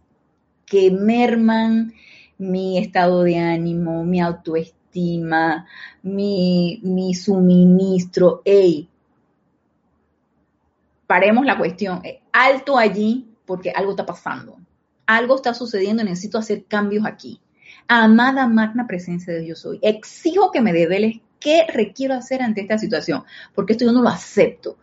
[0.65, 1.93] que merman
[2.37, 5.67] mi estado de ánimo, mi autoestima,
[6.01, 8.41] mi, mi suministro.
[8.43, 8.89] ¡Ey!
[11.07, 12.01] Paremos la cuestión.
[12.03, 14.57] Eh, alto allí porque algo está pasando.
[15.05, 17.39] Algo está sucediendo, necesito hacer cambios aquí.
[17.87, 19.79] Amada magna presencia de Dios soy.
[19.81, 23.23] Exijo que me develes qué requiero hacer ante esta situación,
[23.53, 24.77] porque esto yo no lo acepto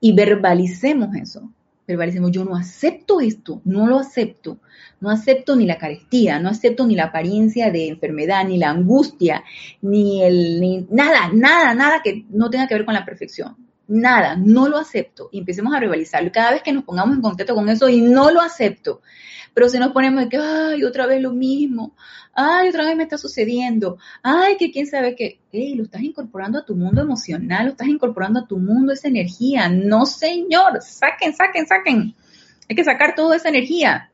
[0.00, 1.50] y verbalicemos eso.
[1.86, 4.58] Verbalicemos, yo no acepto esto, no lo acepto.
[5.00, 9.44] No acepto ni la carestía, no acepto ni la apariencia de enfermedad, ni la angustia,
[9.82, 13.56] ni el, nada, nada, nada que no tenga que ver con la perfección.
[13.86, 15.28] Nada, no lo acepto.
[15.30, 16.32] Y empecemos a verbalizarlo.
[16.32, 19.02] Cada vez que nos pongamos en contacto con eso y no lo acepto,
[19.54, 21.94] pero si nos ponemos de que, ay, otra vez lo mismo,
[22.34, 26.58] ay, otra vez me está sucediendo, ay, que quién sabe qué, hey, lo estás incorporando
[26.58, 29.68] a tu mundo emocional, lo estás incorporando a tu mundo esa energía.
[29.68, 32.14] No, señor, saquen, saquen, saquen.
[32.68, 34.10] Hay que sacar toda esa energía.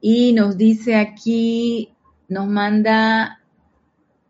[0.00, 1.90] Y nos dice aquí,
[2.28, 3.40] nos manda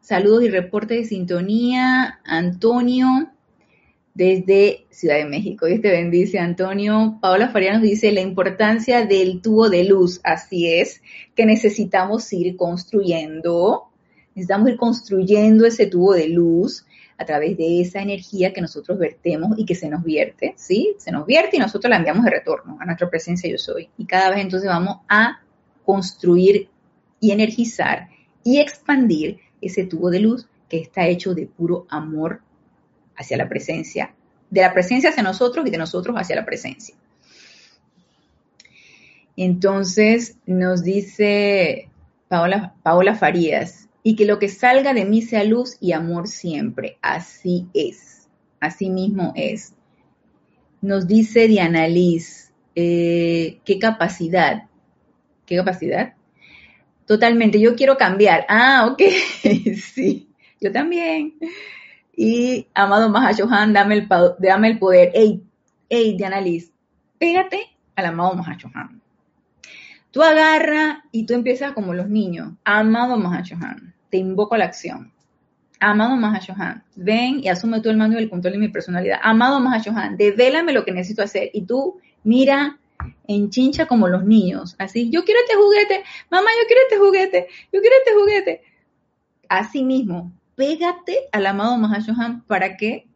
[0.01, 3.34] saludos y reporte de sintonía, Antonio
[4.15, 5.67] desde Ciudad de México.
[5.67, 7.19] Dios te bendice, Antonio.
[7.21, 10.21] Paola Faria nos dice la importancia del tubo de luz.
[10.23, 11.03] Así es,
[11.35, 13.91] que necesitamos ir construyendo,
[14.35, 16.87] necesitamos ir construyendo ese tubo de luz
[17.19, 20.95] a través de esa energía que nosotros vertemos y que se nos vierte, ¿sí?
[20.99, 23.89] Se nos vierte y nosotros la enviamos de retorno a nuestra presencia yo soy.
[23.99, 25.41] Y cada vez entonces vamos a
[25.85, 26.69] construir
[27.21, 28.09] y energizar
[28.43, 32.43] y expandir ese tubo de luz que está hecho de puro amor
[33.17, 34.15] hacia la presencia,
[34.51, 36.95] de la presencia hacia nosotros y de nosotros hacia la presencia.
[39.37, 41.89] Entonces nos dice
[42.29, 46.99] Paola, Paola Farías, y que lo que salga de mí sea luz y amor siempre.
[47.01, 48.29] Así es,
[48.61, 49.75] así mismo es.
[50.83, 54.65] Nos dice Diana Liz, eh, ¿qué capacidad?
[55.47, 56.15] ¿Qué capacidad?
[57.07, 58.45] Totalmente, yo quiero cambiar.
[58.49, 59.03] Ah, ok,
[59.77, 60.29] sí,
[60.61, 61.35] yo también.
[62.17, 64.09] Y amado Mahashohan, dame el,
[64.39, 65.11] dame el poder.
[65.15, 65.43] Ey,
[65.89, 66.73] ey, Diana Liz,
[67.19, 69.01] pégate al amado Mahashohan.
[70.11, 72.53] Tú agarras y tú empiezas como los niños.
[72.65, 75.13] Amado Mahashohan, te invoco a la acción.
[75.81, 79.19] Amado Mahashohan, ven y asume tú el mando y el control de mi personalidad.
[79.23, 81.51] Amado Mahashohan, devélame lo que necesito hacer.
[81.53, 82.79] Y tú mira
[83.27, 84.77] enchincha como los niños.
[84.79, 88.63] Así, yo quiero este juguete, mamá, yo quiero este juguete, yo quiero este juguete.
[89.49, 93.07] Así mismo, pégate al amado Mahashohan para que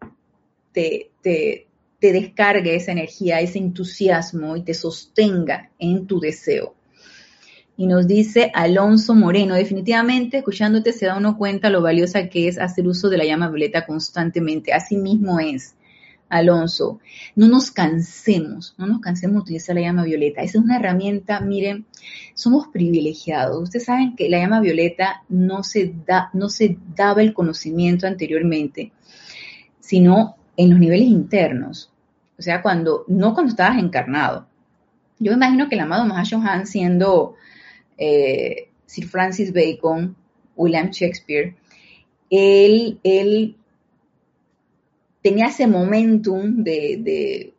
[0.73, 1.67] te, te,
[1.99, 6.75] te descargue esa energía, ese entusiasmo y te sostenga en tu deseo.
[7.77, 12.59] Y nos dice Alonso Moreno, definitivamente escuchándote se da uno cuenta lo valiosa que es
[12.59, 14.73] hacer uso de la llama violeta constantemente.
[14.73, 15.77] Así mismo es.
[16.29, 17.01] Alonso,
[17.37, 20.43] no nos cansemos, no nos cansemos de utilizar la llama violeta.
[20.43, 21.87] Esa es una herramienta, miren,
[22.35, 23.63] somos privilegiados.
[23.63, 28.93] Ustedes saben que la llama violeta no se, da, no se daba el conocimiento anteriormente,
[29.81, 31.91] sino en los niveles internos.
[32.39, 34.47] O sea, cuando, no cuando estabas encarnado.
[35.19, 37.35] Yo imagino que el amado Mahashohan siendo
[37.97, 40.15] eh, Sir Francis Bacon,
[40.55, 41.57] William Shakespeare,
[42.31, 43.57] él, él
[45.23, 47.55] tenía ese momentum de,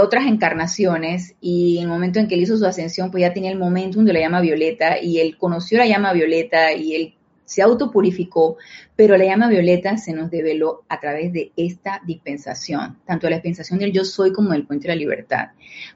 [0.00, 3.50] otras encarnaciones y en el momento en que él hizo su ascensión, pues ya tenía
[3.50, 7.62] el momentum de la llama violeta y él conoció la llama violeta y él se
[7.62, 8.58] autopurificó,
[8.94, 13.80] pero la llama violeta se nos develó a través de esta dispensación, tanto la dispensación
[13.80, 15.48] del yo soy como del puente de la libertad,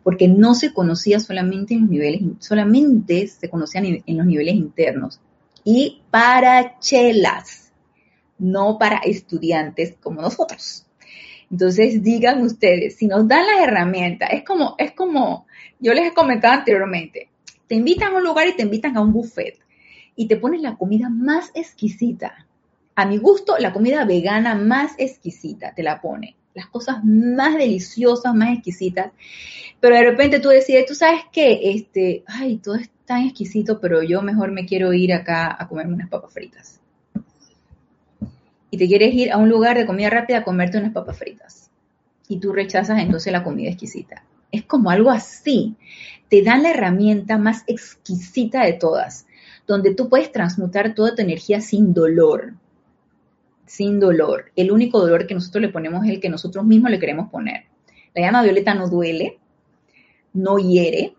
[0.02, 5.20] porque no se conocía solamente en los niveles, solamente se conocían en los niveles internos.
[5.62, 7.72] Y para chelas,
[8.38, 10.84] no para estudiantes como nosotros.
[11.54, 15.46] Entonces digan ustedes, si nos dan las herramientas, es como, es como,
[15.78, 17.28] yo les he comentado anteriormente,
[17.68, 19.60] te invitan a un lugar y te invitan a un buffet
[20.16, 22.44] y te ponen la comida más exquisita.
[22.96, 26.34] A mi gusto, la comida vegana más exquisita te la pone.
[26.54, 29.12] Las cosas más deliciosas, más exquisitas.
[29.78, 34.02] Pero de repente tú decides, tú sabes qué, este, ay, todo es tan exquisito, pero
[34.02, 36.80] yo mejor me quiero ir acá a comerme unas papas fritas
[38.74, 41.70] y te quieres ir a un lugar de comida rápida a comerte unas papas fritas
[42.26, 44.24] y tú rechazas entonces la comida exquisita.
[44.50, 45.76] Es como algo así.
[46.28, 49.28] Te dan la herramienta más exquisita de todas,
[49.68, 52.54] donde tú puedes transmutar toda tu energía sin dolor.
[53.64, 54.50] Sin dolor.
[54.56, 57.66] El único dolor que nosotros le ponemos es el que nosotros mismos le queremos poner.
[58.12, 59.38] La llama violeta no duele,
[60.32, 61.14] no hiere,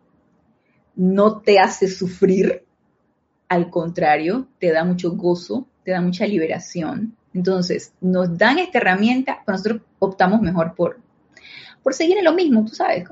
[0.98, 2.66] no te hace sufrir.
[3.48, 9.42] Al contrario, te da mucho gozo, te da mucha liberación, entonces, nos dan esta herramienta,
[9.46, 10.98] pero nosotros optamos mejor por,
[11.84, 13.06] por seguir en lo mismo, tú sabes,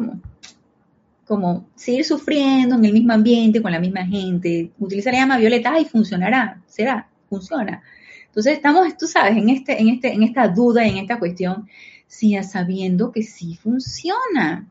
[1.28, 5.74] como, seguir sufriendo en el mismo ambiente, con la misma gente, utilizar la llama violeta,
[5.74, 7.84] ay, funcionará, será, funciona.
[8.28, 11.68] Entonces estamos, tú sabes, en, este, en, este, en esta duda, en esta cuestión,
[12.08, 14.70] sí, sabiendo que sí funciona.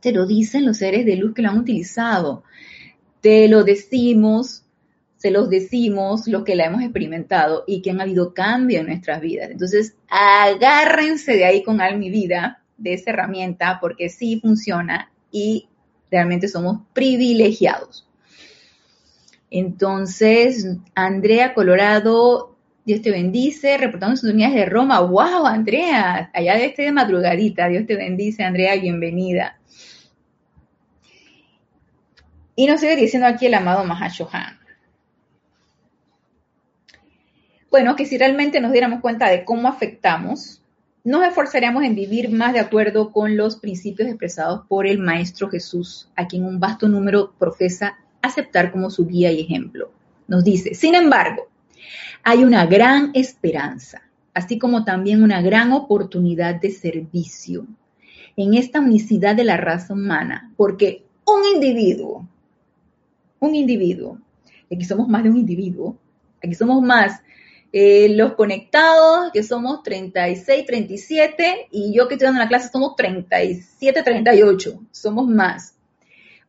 [0.00, 2.44] Te lo dicen los seres de luz que lo han utilizado.
[3.20, 4.65] Te lo decimos
[5.26, 9.20] se los decimos los que la hemos experimentado y que han habido cambio en nuestras
[9.20, 9.50] vidas.
[9.50, 15.68] Entonces, agárrense de ahí con alma y vida, de esa herramienta, porque sí funciona y
[16.12, 18.08] realmente somos privilegiados.
[19.50, 22.54] Entonces, Andrea Colorado,
[22.84, 25.00] Dios te bendice, reportando sus unidades de Roma.
[25.00, 26.30] ¡Wow, Andrea!
[26.34, 29.58] Allá de este de madrugadita, Dios te bendice, Andrea, bienvenida.
[32.54, 34.65] Y nos sigue diciendo aquí el amado Mahashohan.
[37.70, 40.62] Bueno, que si realmente nos diéramos cuenta de cómo afectamos,
[41.04, 46.08] nos esforzaríamos en vivir más de acuerdo con los principios expresados por el Maestro Jesús,
[46.16, 49.90] a quien un vasto número profesa aceptar como su guía y ejemplo.
[50.28, 51.48] Nos dice, sin embargo,
[52.22, 54.02] hay una gran esperanza,
[54.34, 57.66] así como también una gran oportunidad de servicio
[58.36, 62.28] en esta unicidad de la raza humana, porque un individuo,
[63.38, 64.18] un individuo,
[64.70, 65.96] aquí somos más de un individuo,
[66.42, 67.22] aquí somos más
[67.78, 72.96] eh, los conectados, que somos 36, 37, y yo que estoy dando la clase somos
[72.96, 75.74] 37, 38, somos más.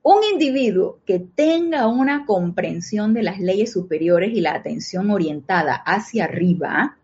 [0.01, 6.23] Un individuo que tenga una comprensión de las leyes superiores y la atención orientada hacia
[6.23, 6.95] arriba,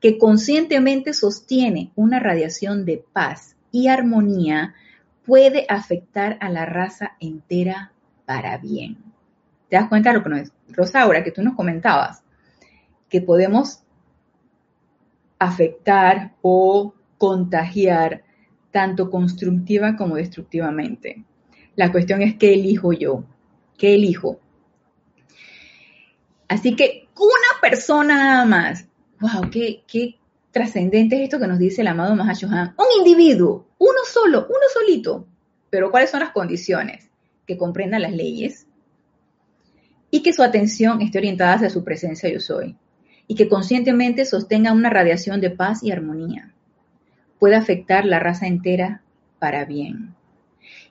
[0.00, 4.76] que conscientemente sostiene una radiación de paz y armonía,
[5.24, 7.90] puede afectar a la raza entera
[8.24, 8.98] para bien.
[9.68, 10.52] ¿Te das cuenta de lo que no es?
[10.68, 12.22] Rosaura, que tú nos comentabas
[13.08, 13.82] que podemos
[15.38, 18.24] afectar o contagiar
[18.70, 21.24] tanto constructiva como destructivamente.
[21.76, 23.24] La cuestión es qué elijo yo,
[23.76, 24.40] qué elijo.
[26.48, 28.86] Así que una persona nada más,
[29.20, 30.18] wow, qué,
[30.50, 32.74] trascendente es esto que nos dice el amado Mahashohan.
[32.78, 35.26] Un individuo, uno solo, uno solito.
[35.68, 37.10] Pero ¿cuáles son las condiciones?
[37.46, 38.66] que comprenda las leyes
[40.10, 42.76] y que su atención esté orientada hacia su presencia yo soy
[43.28, 46.52] y que conscientemente sostenga una radiación de paz y armonía.
[47.38, 49.02] Puede afectar la raza entera
[49.38, 50.14] para bien.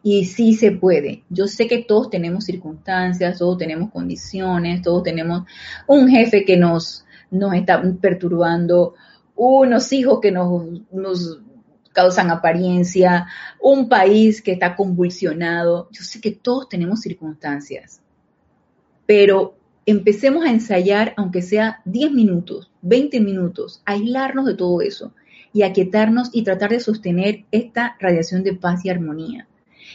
[0.04, 1.24] Y sí se puede.
[1.30, 5.44] Yo sé que todos tenemos circunstancias, todos tenemos condiciones, todos tenemos
[5.88, 8.94] un jefe que nos, nos está perturbando,
[9.36, 11.40] unos hijos que nos, nos
[11.92, 13.28] causan apariencia,
[13.60, 15.90] un país que está convulsionado.
[15.92, 18.02] Yo sé que todos tenemos circunstancias,
[19.06, 25.14] pero empecemos a ensayar, aunque sea 10 minutos, 20 minutos, aislarnos de todo eso
[25.54, 29.48] y aquietarnos y tratar de sostener esta radiación de paz y armonía.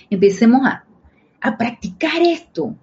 [0.08, 0.84] Empecemos a,
[1.40, 2.76] a practicar esto,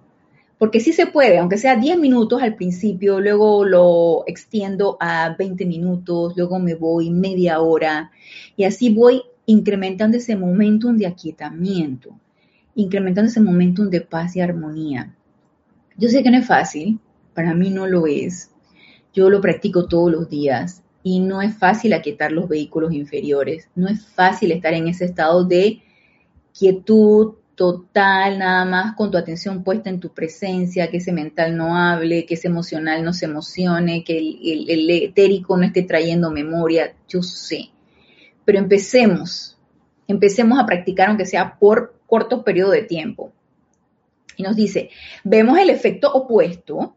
[0.58, 5.64] porque sí se puede, aunque sea 10 minutos al principio, luego lo extiendo a 20
[5.66, 8.10] minutos, luego me voy media hora
[8.56, 12.10] y así voy incrementando ese momentum de aquietamiento,
[12.74, 15.14] incrementando ese momentum de paz y armonía.
[15.98, 16.98] Yo sé que no es fácil,
[17.34, 18.50] para mí no lo es.
[19.12, 23.88] Yo lo practico todos los días y no es fácil aquietar los vehículos inferiores, no
[23.88, 25.82] es fácil estar en ese estado de
[26.56, 31.76] quietud, total, nada más con tu atención puesta en tu presencia, que ese mental no
[31.76, 37.20] hable, que ese emocional no se emocione, que el, etérico no esté trayendo memoria, yo
[37.20, 37.70] sé.
[38.44, 39.58] Pero empecemos,
[40.06, 43.32] empecemos a practicar aunque sea por corto periodo de tiempo.
[44.38, 44.90] Y nos dice,
[45.24, 46.96] vemos el efecto opuesto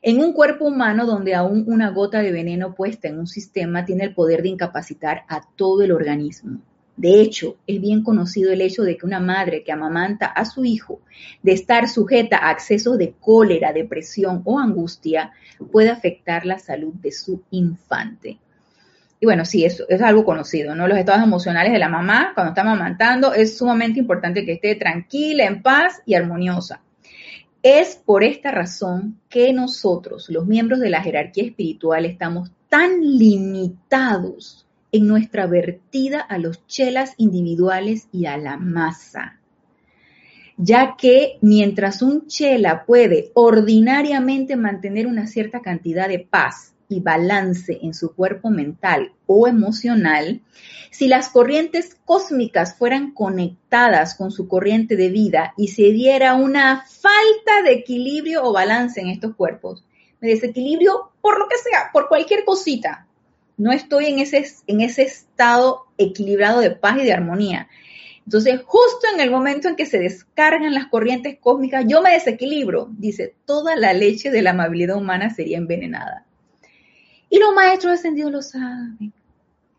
[0.00, 4.04] en un cuerpo humano donde aún una gota de veneno puesta en un sistema tiene
[4.04, 6.62] el poder de incapacitar a todo el organismo.
[6.96, 10.64] De hecho, es bien conocido el hecho de que una madre que amamanta a su
[10.64, 11.02] hijo
[11.42, 15.32] de estar sujeta a accesos de cólera, depresión o angustia
[15.70, 18.38] puede afectar la salud de su infante.
[19.22, 20.88] Y bueno, sí, eso es algo conocido, ¿no?
[20.88, 25.44] Los estados emocionales de la mamá cuando está amamantando es sumamente importante que esté tranquila,
[25.46, 26.82] en paz y armoniosa.
[27.62, 34.66] Es por esta razón que nosotros, los miembros de la jerarquía espiritual, estamos tan limitados
[34.90, 39.38] en nuestra vertida a los chelas individuales y a la masa,
[40.56, 47.78] ya que mientras un chela puede ordinariamente mantener una cierta cantidad de paz y balance
[47.82, 50.42] en su cuerpo mental o emocional,
[50.90, 56.84] si las corrientes cósmicas fueran conectadas con su corriente de vida y se diera una
[56.86, 59.84] falta de equilibrio o balance en estos cuerpos,
[60.20, 63.06] de desequilibrio por lo que sea, por cualquier cosita,
[63.56, 67.68] no estoy en ese, en ese estado equilibrado de paz y de armonía.
[68.24, 72.88] Entonces, justo en el momento en que se descargan las corrientes cósmicas, yo me desequilibro.
[72.90, 76.24] Dice, toda la leche de la amabilidad humana sería envenenada.
[77.32, 79.10] Y los maestros ascendidos lo saben.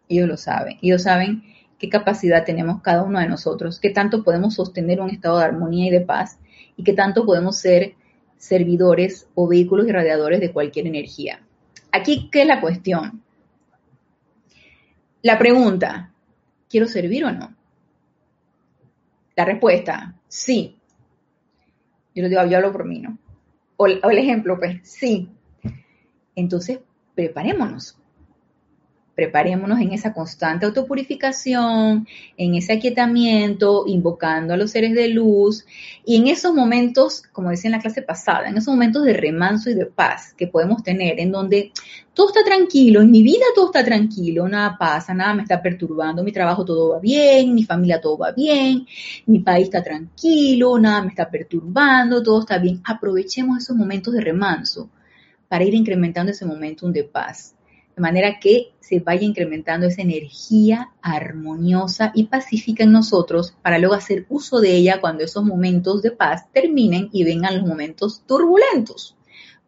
[0.10, 0.80] Ellos lo saben.
[0.82, 1.43] Ellos saben
[1.78, 5.86] qué capacidad tenemos cada uno de nosotros, qué tanto podemos sostener un estado de armonía
[5.86, 6.39] y de paz
[6.76, 7.93] y qué tanto podemos ser
[8.38, 11.43] servidores o vehículos irradiadores de cualquier energía.
[11.91, 13.22] Aquí, ¿qué es la cuestión?
[15.22, 16.12] La pregunta,
[16.68, 17.56] ¿quiero servir o no?
[19.36, 20.80] La respuesta, sí.
[22.16, 23.20] Yo lo digo, yo hablo por mí, ¿no?
[23.78, 25.30] O, o el ejemplo, pues, sí.
[26.36, 26.80] Entonces,
[27.16, 27.97] preparémonos
[29.16, 32.07] preparémonos en esa constante autopurificación,
[32.38, 35.66] en ese aquietamiento, invocando a los seres de luz
[36.05, 39.70] y en esos momentos, como decía en la clase pasada, en esos momentos de remanso
[39.70, 41.72] y de paz que podemos tener, en donde
[42.14, 46.24] todo está tranquilo, en mi vida todo está tranquilo, nada pasa, nada me está perturbando,
[46.24, 48.86] mi trabajo todo va bien, mi familia todo va bien,
[49.28, 52.82] mi país está tranquilo, nada me está perturbando, todo está bien.
[52.84, 54.89] Aprovechemos esos momentos de remanso
[55.54, 57.54] para ir incrementando ese momentum de paz
[57.95, 63.93] de manera que se vaya incrementando esa energía armoniosa y pacífica en nosotros para luego
[63.93, 69.16] hacer uso de ella cuando esos momentos de paz terminen y vengan los momentos turbulentos,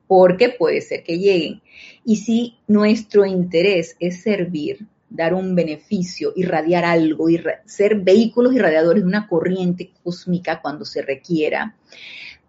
[0.08, 1.62] porque puede ser que lleguen.
[2.04, 7.28] Y si nuestro interés es servir, dar un beneficio, irradiar algo,
[7.66, 11.76] ser vehículos irradiadores de una corriente cósmica cuando se requiera,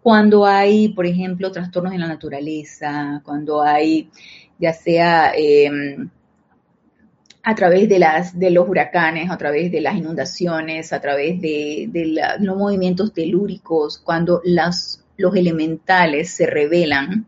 [0.07, 4.09] cuando hay, por ejemplo, trastornos en la naturaleza, cuando hay
[4.57, 6.09] ya sea em,
[7.43, 11.89] a través de, las, de los huracanes, a través de las inundaciones, a través de,
[12.39, 15.01] los movimientos telúricos, cuando los
[15.35, 17.27] elementales se revelan,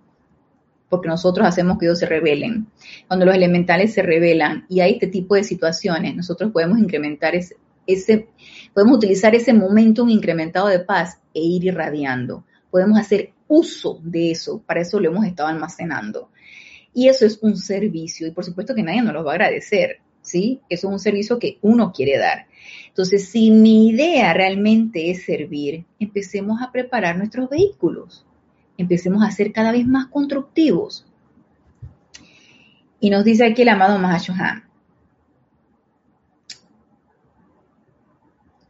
[0.87, 2.67] porque nosotros hacemos que ellos se revelen.
[3.09, 7.57] Cuando los elementales se revelan y hay este tipo de situaciones, nosotros podemos incrementar ese,
[7.85, 8.29] ese
[8.73, 12.45] podemos utilizar ese momentum incrementado de paz e ir irradiando.
[12.71, 16.29] Podemos hacer uso de eso, para eso lo hemos estado almacenando.
[16.93, 20.01] Y eso es un servicio y por supuesto que nadie nos lo va a agradecer.
[20.21, 20.61] ¿sí?
[20.69, 22.47] Eso es un servicio que uno quiere dar.
[22.87, 28.25] Entonces, si mi idea realmente es servir, empecemos a preparar nuestros vehículos,
[28.77, 31.05] empecemos a ser cada vez más constructivos.
[32.99, 34.65] Y nos dice aquí el amado Mahashohan.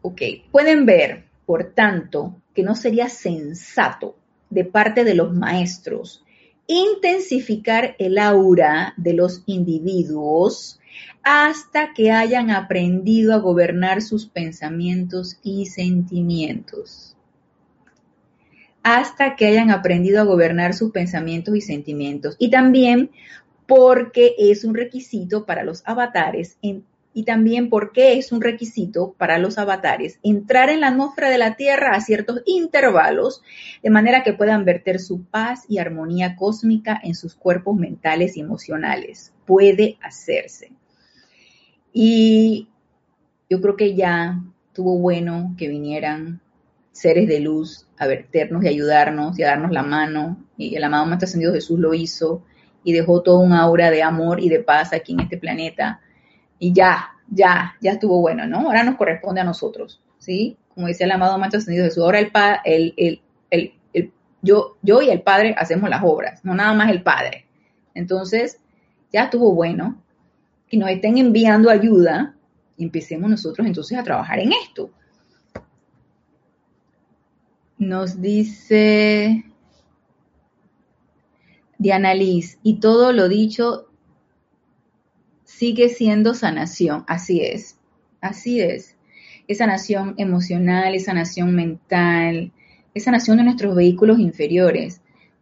[0.01, 0.21] Ok,
[0.51, 4.17] pueden ver, por tanto, que no sería sensato
[4.49, 6.25] de parte de los maestros
[6.67, 10.77] intensificar el aura de los individuos
[11.23, 17.15] hasta que hayan aprendido a gobernar sus pensamientos y sentimientos.
[18.83, 22.35] Hasta que hayan aprendido a gobernar sus pensamientos y sentimientos.
[22.39, 23.09] Y también
[23.67, 26.57] porque es un requisito para los avatares
[27.13, 31.55] y también porque es un requisito para los avatares entrar en la atmósfera de la
[31.55, 33.41] Tierra a ciertos intervalos,
[33.81, 38.41] de manera que puedan verter su paz y armonía cósmica en sus cuerpos mentales y
[38.41, 39.33] emocionales.
[39.45, 40.71] Puede hacerse.
[41.91, 42.69] Y
[43.49, 44.43] yo creo que ya
[44.73, 46.41] tuvo bueno que vinieran
[46.91, 50.45] seres de luz a verternos y ayudarnos y a darnos la mano.
[50.57, 52.43] Y el amado Maestro Ascendido Jesús lo hizo
[52.83, 56.01] y dejó toda un aura de amor y de paz aquí en este planeta.
[56.59, 58.59] Y ya, ya, ya estuvo bueno, ¿no?
[58.59, 60.57] Ahora nos corresponde a nosotros, ¿sí?
[60.75, 62.31] Como decía el amado Maestro Ascendido Jesús, ahora el,
[62.65, 66.89] el, el, el, el yo, yo y el Padre hacemos las obras, no nada más
[66.89, 67.45] el Padre.
[67.93, 68.59] Entonces,
[69.11, 70.01] ya estuvo bueno
[70.67, 72.35] que nos estén enviando ayuda
[72.77, 74.91] y empecemos nosotros entonces a trabajar en esto.
[77.77, 79.45] Nos dice
[81.77, 83.88] Diana Liz, y todo lo dicho
[85.59, 87.03] sigue siendo sanación.
[87.05, 87.77] Así es,
[88.21, 88.95] así es.
[89.49, 92.53] Esa sanación emocional, esa sanación mental,
[92.93, 95.01] esa sanación de nuestros vehículos inferiores,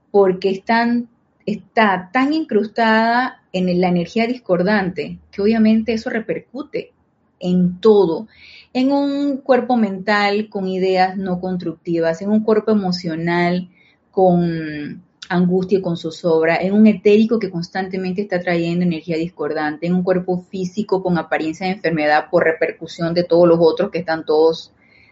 [0.10, 1.08] porque están,
[1.46, 6.94] está tan incrustada en la energía discordante, que obviamente eso repercute
[7.40, 8.28] en todo,
[8.74, 13.70] en un cuerpo mental con ideas no constructivas, en un cuerpo emocional
[14.10, 20.04] con angustia con zozobra, en un etérico que constantemente está trayendo energía discordante, en un
[20.04, 24.72] cuerpo físico con apariencia de enfermedad por repercusión de todos los otros que están todos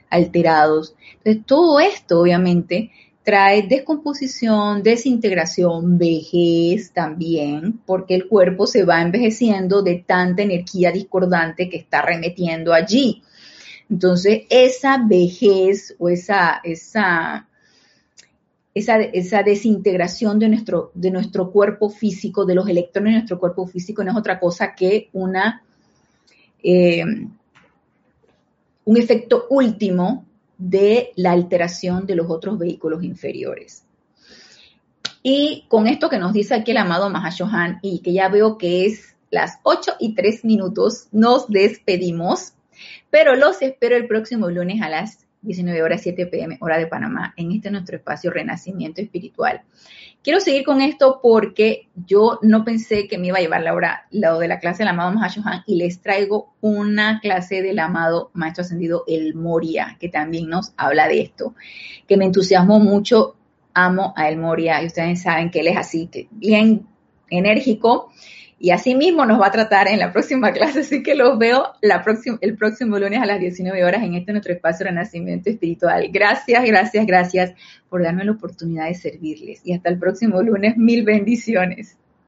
[0.09, 0.95] alterados.
[1.17, 2.91] Entonces, todo esto obviamente
[3.23, 11.67] trae descomposición, desintegración, vejez también, porque el cuerpo se va envejeciendo de tanta energía discordante
[11.67, 13.23] que está remetiendo allí.
[13.89, 17.47] Entonces, esa vejez o esa, esa,
[18.75, 24.17] esa, desintegración de nuestro, cuerpo físico, de los electrones de nuestro cuerpo físico, no es
[24.17, 25.63] otra cosa que una,
[26.61, 27.05] eh,
[28.83, 30.25] un efecto último
[30.57, 33.83] de la alteración de los otros vehículos inferiores.
[35.23, 38.85] Y con esto que nos dice aquí el amado Mahashohan, y que ya veo que
[38.85, 42.53] es las 8 y 3 minutos, nos despedimos,
[43.09, 47.33] pero los espero el próximo lunes a las 19 horas 7 pm, hora de Panamá,
[47.37, 49.61] en este nuestro espacio Renacimiento Espiritual.
[50.23, 54.07] Quiero seguir con esto porque yo no pensé que me iba a llevar la hora,
[54.09, 58.63] lado de la clase del amado Mahashohan y les traigo una clase del amado Maestro
[58.63, 61.53] Ascendido El Moria, que también nos habla de esto,
[62.07, 63.35] que me entusiasmó mucho.
[63.77, 66.87] Amo a El Moria y ustedes saben que él es así, que bien
[67.29, 68.09] enérgico
[68.65, 71.73] y así mismo nos va a tratar en la próxima clase, así que los veo
[71.83, 76.09] la próxima, el próximo lunes a las 19 horas en este nuestro espacio Renacimiento Espiritual.
[76.11, 77.53] Gracias, gracias, gracias
[77.89, 79.61] por darme la oportunidad de servirles.
[79.63, 81.95] Y hasta el próximo lunes, mil bendiciones.